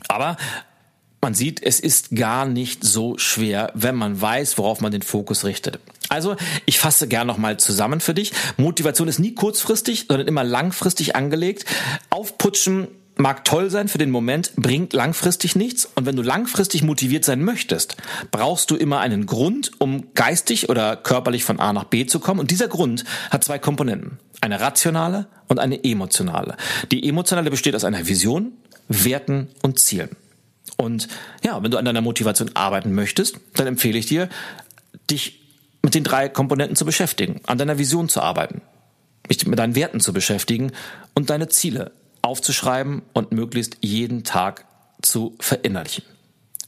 Aber 0.09 0.37
man 1.20 1.35
sieht, 1.35 1.62
es 1.62 1.81
ist 1.81 2.14
gar 2.14 2.46
nicht 2.46 2.85
so 2.85 3.18
schwer, 3.18 3.72
wenn 3.74 3.96
man 3.96 4.20
weiß, 4.20 4.59
worauf 4.59 4.81
man 4.81 4.92
den 4.92 5.02
Fokus 5.02 5.44
richtet. 5.44 5.81
Also, 6.09 6.37
ich 6.66 6.79
fasse 6.79 7.09
gern 7.09 7.26
nochmal 7.26 7.59
zusammen 7.59 8.00
für 8.00 8.14
dich. 8.14 8.33
Motivation 8.57 9.09
ist 9.09 9.18
nie 9.18 9.35
kurzfristig, 9.35 10.07
sondern 10.09 10.29
immer 10.29 10.44
langfristig 10.44 11.16
angelegt. 11.16 11.64
Aufputschen 12.11 12.88
mag 13.16 13.44
toll 13.44 13.70
sein 13.70 13.88
für 13.88 13.98
den 13.98 14.11
Moment, 14.11 14.52
bringt 14.57 14.92
langfristig 14.92 15.57
nichts. 15.57 15.88
Und 15.94 16.07
wenn 16.07 16.16
du 16.16 16.22
langfristig 16.22 16.83
motiviert 16.83 17.24
sein 17.24 17.42
möchtest, 17.42 17.96
brauchst 18.31 18.70
du 18.70 18.76
immer 18.76 19.00
einen 19.00 19.26
Grund, 19.26 19.72
um 19.79 20.12
geistig 20.14 20.68
oder 20.68 20.96
körperlich 20.96 21.44
von 21.44 21.59
A 21.59 21.72
nach 21.72 21.85
B 21.85 22.07
zu 22.07 22.20
kommen. 22.20 22.40
Und 22.40 22.50
dieser 22.50 22.68
Grund 22.68 23.05
hat 23.31 23.44
zwei 23.44 23.59
Komponenten. 23.59 24.18
Eine 24.40 24.61
rationale 24.61 25.26
und 25.48 25.59
eine 25.59 25.83
emotionale. 25.83 26.57
Die 26.92 27.09
emotionale 27.09 27.50
besteht 27.50 27.74
aus 27.74 27.85
einer 27.85 28.07
Vision, 28.07 28.52
Werten 28.88 29.48
und 29.62 29.79
Zielen. 29.79 30.11
Und 30.76 31.09
ja, 31.42 31.62
wenn 31.62 31.70
du 31.70 31.79
an 31.79 31.87
deiner 31.87 32.02
Motivation 32.02 32.50
arbeiten 32.55 32.92
möchtest, 32.92 33.37
dann 33.55 33.66
empfehle 33.66 33.98
ich 33.98 34.07
dir, 34.07 34.29
dich 35.11 35.40
mit 35.83 35.94
den 35.94 36.05
drei 36.05 36.29
Komponenten 36.29 36.76
zu 36.76 36.85
beschäftigen, 36.85 37.40
an 37.46 37.59
deiner 37.59 37.79
Vision 37.79 38.09
zu 38.09 38.20
arbeiten, 38.20 38.61
dich 39.31 39.46
mit 39.46 39.59
deinen 39.59 39.74
Werten 39.74 40.00
zu 40.00 40.12
beschäftigen 40.12 40.72
und 41.14 41.31
deine 41.31 41.48
Ziele 41.48 41.92
aufzuschreiben 42.26 43.02
und 43.12 43.32
möglichst 43.32 43.78
jeden 43.80 44.24
Tag 44.24 44.66
zu 45.02 45.36
verinnerlichen. 45.40 46.04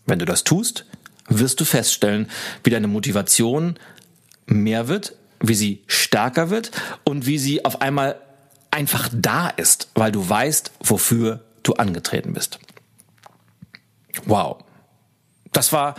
Wenn 0.07 0.18
du 0.18 0.25
das 0.25 0.44
tust, 0.44 0.87
wirst 1.29 1.61
du 1.61 1.64
feststellen, 1.64 2.31
wie 2.64 2.71
deine 2.71 2.88
Motivation 2.88 3.79
mehr 4.47 4.88
wird, 4.88 5.14
wie 5.40 5.55
sie 5.55 5.83
stärker 5.87 6.51
wird 6.51 6.71
und 7.05 7.27
wie 7.27 7.38
sie 7.38 7.64
auf 7.64 7.81
einmal 7.81 8.21
einfach 8.71 9.09
da 9.12 9.49
ist, 9.49 9.88
weil 9.94 10.12
du 10.12 10.29
weißt, 10.29 10.73
wofür 10.81 11.44
du 11.62 11.75
angetreten 11.75 12.33
bist. 12.33 12.59
Wow. 14.25 14.64
Das 15.53 15.73
war 15.73 15.94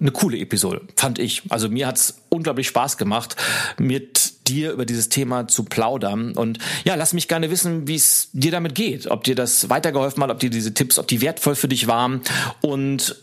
eine 0.00 0.10
coole 0.10 0.38
Episode, 0.38 0.82
fand 0.96 1.18
ich. 1.18 1.42
Also 1.50 1.68
mir 1.68 1.86
hat's 1.86 2.22
unglaublich 2.28 2.68
Spaß 2.68 2.96
gemacht, 2.96 3.36
mit 3.78 4.27
dir 4.48 4.72
über 4.72 4.86
dieses 4.86 5.08
Thema 5.08 5.48
zu 5.48 5.64
plaudern. 5.64 6.32
Und 6.32 6.58
ja, 6.84 6.94
lass 6.94 7.12
mich 7.12 7.28
gerne 7.28 7.50
wissen, 7.50 7.86
wie 7.86 7.96
es 7.96 8.30
dir 8.32 8.50
damit 8.50 8.74
geht, 8.74 9.10
ob 9.10 9.24
dir 9.24 9.34
das 9.34 9.68
weitergeholfen 9.68 10.22
hat, 10.22 10.30
ob 10.30 10.38
dir 10.38 10.50
diese 10.50 10.74
Tipps, 10.74 10.98
ob 10.98 11.06
die 11.08 11.20
wertvoll 11.20 11.54
für 11.54 11.68
dich 11.68 11.86
waren 11.86 12.22
und 12.60 13.16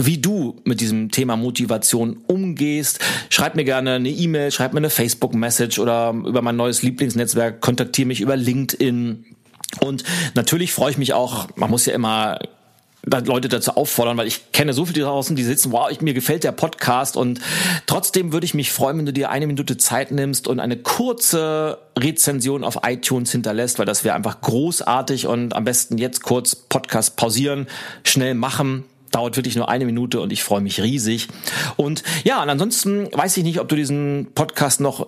wie 0.00 0.18
du 0.18 0.60
mit 0.64 0.80
diesem 0.80 1.10
Thema 1.10 1.36
Motivation 1.36 2.18
umgehst. 2.26 2.98
Schreib 3.30 3.54
mir 3.54 3.64
gerne 3.64 3.92
eine 3.92 4.10
E-Mail, 4.10 4.50
schreib 4.50 4.72
mir 4.72 4.78
eine 4.78 4.90
Facebook-Message 4.90 5.78
oder 5.78 6.10
über 6.10 6.42
mein 6.42 6.56
neues 6.56 6.82
Lieblingsnetzwerk, 6.82 7.60
kontaktiere 7.60 8.08
mich 8.08 8.20
über 8.20 8.36
LinkedIn. 8.36 9.24
Und 9.80 10.04
natürlich 10.34 10.72
freue 10.72 10.90
ich 10.90 10.98
mich 10.98 11.12
auch, 11.12 11.48
man 11.56 11.70
muss 11.70 11.86
ja 11.86 11.94
immer 11.94 12.38
Leute 13.06 13.48
dazu 13.48 13.72
auffordern, 13.72 14.16
weil 14.16 14.26
ich 14.26 14.52
kenne 14.52 14.72
so 14.72 14.86
viele 14.86 15.02
draußen, 15.02 15.36
die 15.36 15.44
sitzen, 15.44 15.72
wow, 15.72 15.90
ich, 15.90 16.00
mir 16.00 16.14
gefällt 16.14 16.44
der 16.44 16.52
Podcast 16.52 17.16
und 17.16 17.40
trotzdem 17.86 18.32
würde 18.32 18.46
ich 18.46 18.54
mich 18.54 18.72
freuen, 18.72 18.98
wenn 18.98 19.06
du 19.06 19.12
dir 19.12 19.30
eine 19.30 19.46
Minute 19.46 19.76
Zeit 19.76 20.10
nimmst 20.10 20.48
und 20.48 20.60
eine 20.60 20.76
kurze 20.76 21.78
Rezension 21.98 22.64
auf 22.64 22.80
iTunes 22.84 23.30
hinterlässt, 23.32 23.78
weil 23.78 23.86
das 23.86 24.04
wäre 24.04 24.14
einfach 24.14 24.40
großartig 24.40 25.26
und 25.26 25.54
am 25.54 25.64
besten 25.64 25.98
jetzt 25.98 26.22
kurz 26.22 26.54
Podcast 26.56 27.16
pausieren, 27.16 27.66
schnell 28.04 28.34
machen, 28.34 28.84
dauert 29.10 29.36
wirklich 29.36 29.56
nur 29.56 29.68
eine 29.68 29.84
Minute 29.84 30.20
und 30.20 30.32
ich 30.32 30.42
freue 30.42 30.60
mich 30.60 30.82
riesig. 30.82 31.28
Und 31.76 32.02
ja, 32.24 32.42
und 32.42 32.50
ansonsten 32.50 33.08
weiß 33.12 33.36
ich 33.36 33.44
nicht, 33.44 33.60
ob 33.60 33.68
du 33.68 33.76
diesen 33.76 34.28
Podcast 34.34 34.80
noch 34.80 35.06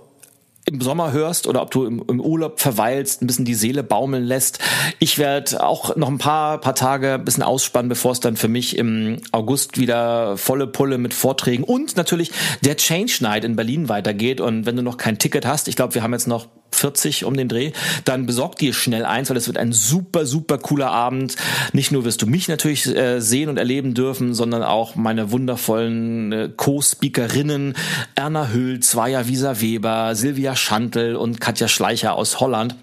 im 0.69 0.81
Sommer 0.81 1.13
hörst 1.13 1.47
oder 1.47 1.63
ob 1.63 1.71
du 1.71 1.85
im, 1.85 2.03
im, 2.09 2.21
Urlaub 2.21 2.59
verweilst, 2.61 3.23
ein 3.23 3.29
bisschen 3.29 3.45
die 3.45 3.55
Seele 3.55 3.85
baumeln 3.85 4.25
lässt. 4.25 4.59
Ich 4.99 5.17
werde 5.17 5.63
auch 5.63 5.95
noch 5.95 6.09
ein 6.09 6.19
paar, 6.19 6.59
paar 6.61 6.75
Tage 6.75 7.15
ein 7.15 7.25
bisschen 7.25 7.45
ausspannen, 7.45 7.89
bevor 7.89 8.11
es 8.11 8.21
dann 8.21 8.37
für 8.37 8.49
mich 8.49 8.77
im 8.77 9.21
August 9.31 9.79
wieder 9.79 10.37
volle 10.37 10.67
Pulle 10.67 10.99
mit 10.99 11.15
Vorträgen 11.15 11.63
und 11.63 11.97
natürlich 11.97 12.33
der 12.65 12.77
Change 12.77 13.19
Night 13.21 13.45
in 13.45 13.55
Berlin 13.55 13.89
weitergeht. 13.89 14.41
Und 14.41 14.67
wenn 14.67 14.75
du 14.75 14.83
noch 14.83 14.97
kein 14.97 15.19
Ticket 15.19 15.47
hast, 15.47 15.69
ich 15.69 15.77
glaube, 15.77 15.95
wir 15.95 16.03
haben 16.03 16.13
jetzt 16.13 16.27
noch 16.27 16.49
40 16.77 17.25
um 17.25 17.37
den 17.37 17.49
Dreh, 17.49 17.73
dann 18.05 18.27
besorg 18.27 18.57
dir 18.57 18.73
schnell 18.73 19.05
eins, 19.05 19.31
weil 19.31 19.37
es 19.37 19.47
wird 19.47 19.59
ein 19.59 19.73
super, 19.73 20.27
super 20.27 20.59
cooler 20.59 20.91
Abend. 20.91 21.37
Nicht 21.73 21.93
nur 21.93 22.05
wirst 22.05 22.23
du 22.23 22.27
mich 22.27 22.49
natürlich 22.49 22.87
äh, 22.87 23.21
sehen 23.21 23.49
und 23.49 23.59
erleben 23.59 23.95
dürfen, 23.95 24.35
sondern 24.35 24.63
auch 24.63 24.95
meine 24.95 25.31
wundervollen 25.31 26.33
äh, 26.33 26.51
Co-Speakerinnen 26.57 27.75
Erna 28.15 28.49
Hüll, 28.49 28.81
Zweier 28.81 29.29
Wieser 29.29 29.61
Weber, 29.61 30.15
Silvia 30.15 30.57
Schantel 30.57 31.17
und 31.17 31.41
Katja 31.41 31.69
Schleicher 31.69 32.15
aus 32.15 32.41
Holland. 32.41 32.77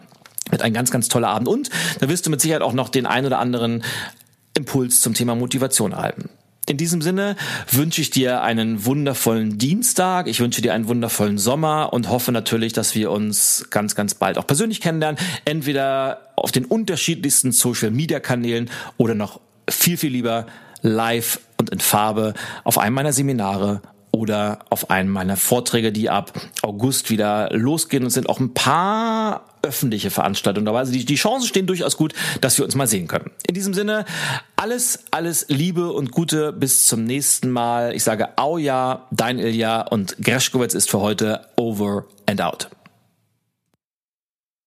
Wird 0.50 0.62
ein 0.62 0.74
ganz, 0.74 0.92
ganz 0.92 1.08
toller 1.08 1.30
Abend. 1.30 1.48
Und 1.48 1.70
da 2.00 2.10
wirst 2.10 2.26
du 2.26 2.30
mit 2.30 2.42
Sicherheit 2.42 2.62
auch 2.62 2.74
noch 2.74 2.90
den 2.90 3.06
ein 3.06 3.26
oder 3.26 3.40
anderen 3.40 3.84
Impuls 4.56 5.02
zum 5.02 5.14
Thema 5.14 5.36
Motivation 5.36 5.94
erhalten. 5.94 6.30
In 6.70 6.78
diesem 6.78 7.02
Sinne 7.02 7.36
wünsche 7.70 8.00
ich 8.00 8.10
dir 8.10 8.42
einen 8.42 8.86
wundervollen 8.86 9.58
Dienstag, 9.58 10.28
ich 10.28 10.40
wünsche 10.40 10.62
dir 10.62 10.74
einen 10.74 10.88
wundervollen 10.88 11.38
Sommer 11.38 11.92
und 11.92 12.10
hoffe 12.10 12.32
natürlich, 12.32 12.72
dass 12.72 12.96
wir 12.96 13.12
uns 13.12 13.66
ganz, 13.70 13.96
ganz 13.96 14.16
bald 14.16 14.38
auch 14.38 14.48
persönlich 14.48 14.80
kennenlernen, 14.80 15.20
entweder 15.44 16.32
auf 16.38 16.54
den 16.54 16.64
unterschiedlichsten 16.64 17.52
Social-Media-Kanälen 17.52 18.70
oder 18.96 19.14
noch 19.14 19.42
viel, 19.70 19.98
viel 19.98 20.12
lieber 20.12 20.46
live 20.82 21.42
und 21.58 21.70
in 21.70 21.80
Farbe 21.80 22.34
auf 22.64 22.78
einem 22.78 22.96
meiner 22.96 23.12
Seminare 23.14 23.82
oder 24.16 24.60
auf 24.70 24.90
einem 24.90 25.10
meiner 25.10 25.38
Vorträge, 25.38 25.92
die 25.92 26.10
ab 26.10 26.32
August 26.62 27.10
wieder 27.10 27.50
losgehen 27.52 28.04
und 28.04 28.12
sind 28.12 28.30
auch 28.30 28.40
ein 28.40 28.54
paar 28.54 29.46
öffentliche 29.64 30.12
Veranstaltungen 30.12 30.66
dabei. 30.66 30.80
Also 30.80 30.94
die, 30.94 31.04
die 31.04 31.16
Chancen 31.16 31.48
stehen 31.48 31.66
durchaus 31.66 31.98
gut, 31.98 32.14
dass 32.40 32.58
wir 32.58 32.66
uns 32.66 32.76
mal 32.76 32.88
sehen 32.88 33.08
können. 33.08 33.32
In 33.48 33.56
diesem 33.56 33.74
Sinne, 33.74 34.06
alles, 34.56 35.06
alles 35.10 35.46
Liebe 35.50 35.92
und 35.92 36.12
Gute 36.12 36.54
bis 36.54 36.86
zum 36.86 37.06
nächsten 37.06 37.50
Mal. 37.50 37.96
Ich 37.96 38.04
sage 38.04 38.38
Au 38.38 38.58
ja, 38.58 39.08
dein 39.12 39.40
Ilja 39.40 39.82
und 39.82 40.18
Greschkowitz 40.22 40.74
ist 40.74 40.92
für 40.92 41.00
heute 41.00 41.48
over 41.56 42.06
and 42.28 42.42
out. 42.42 42.70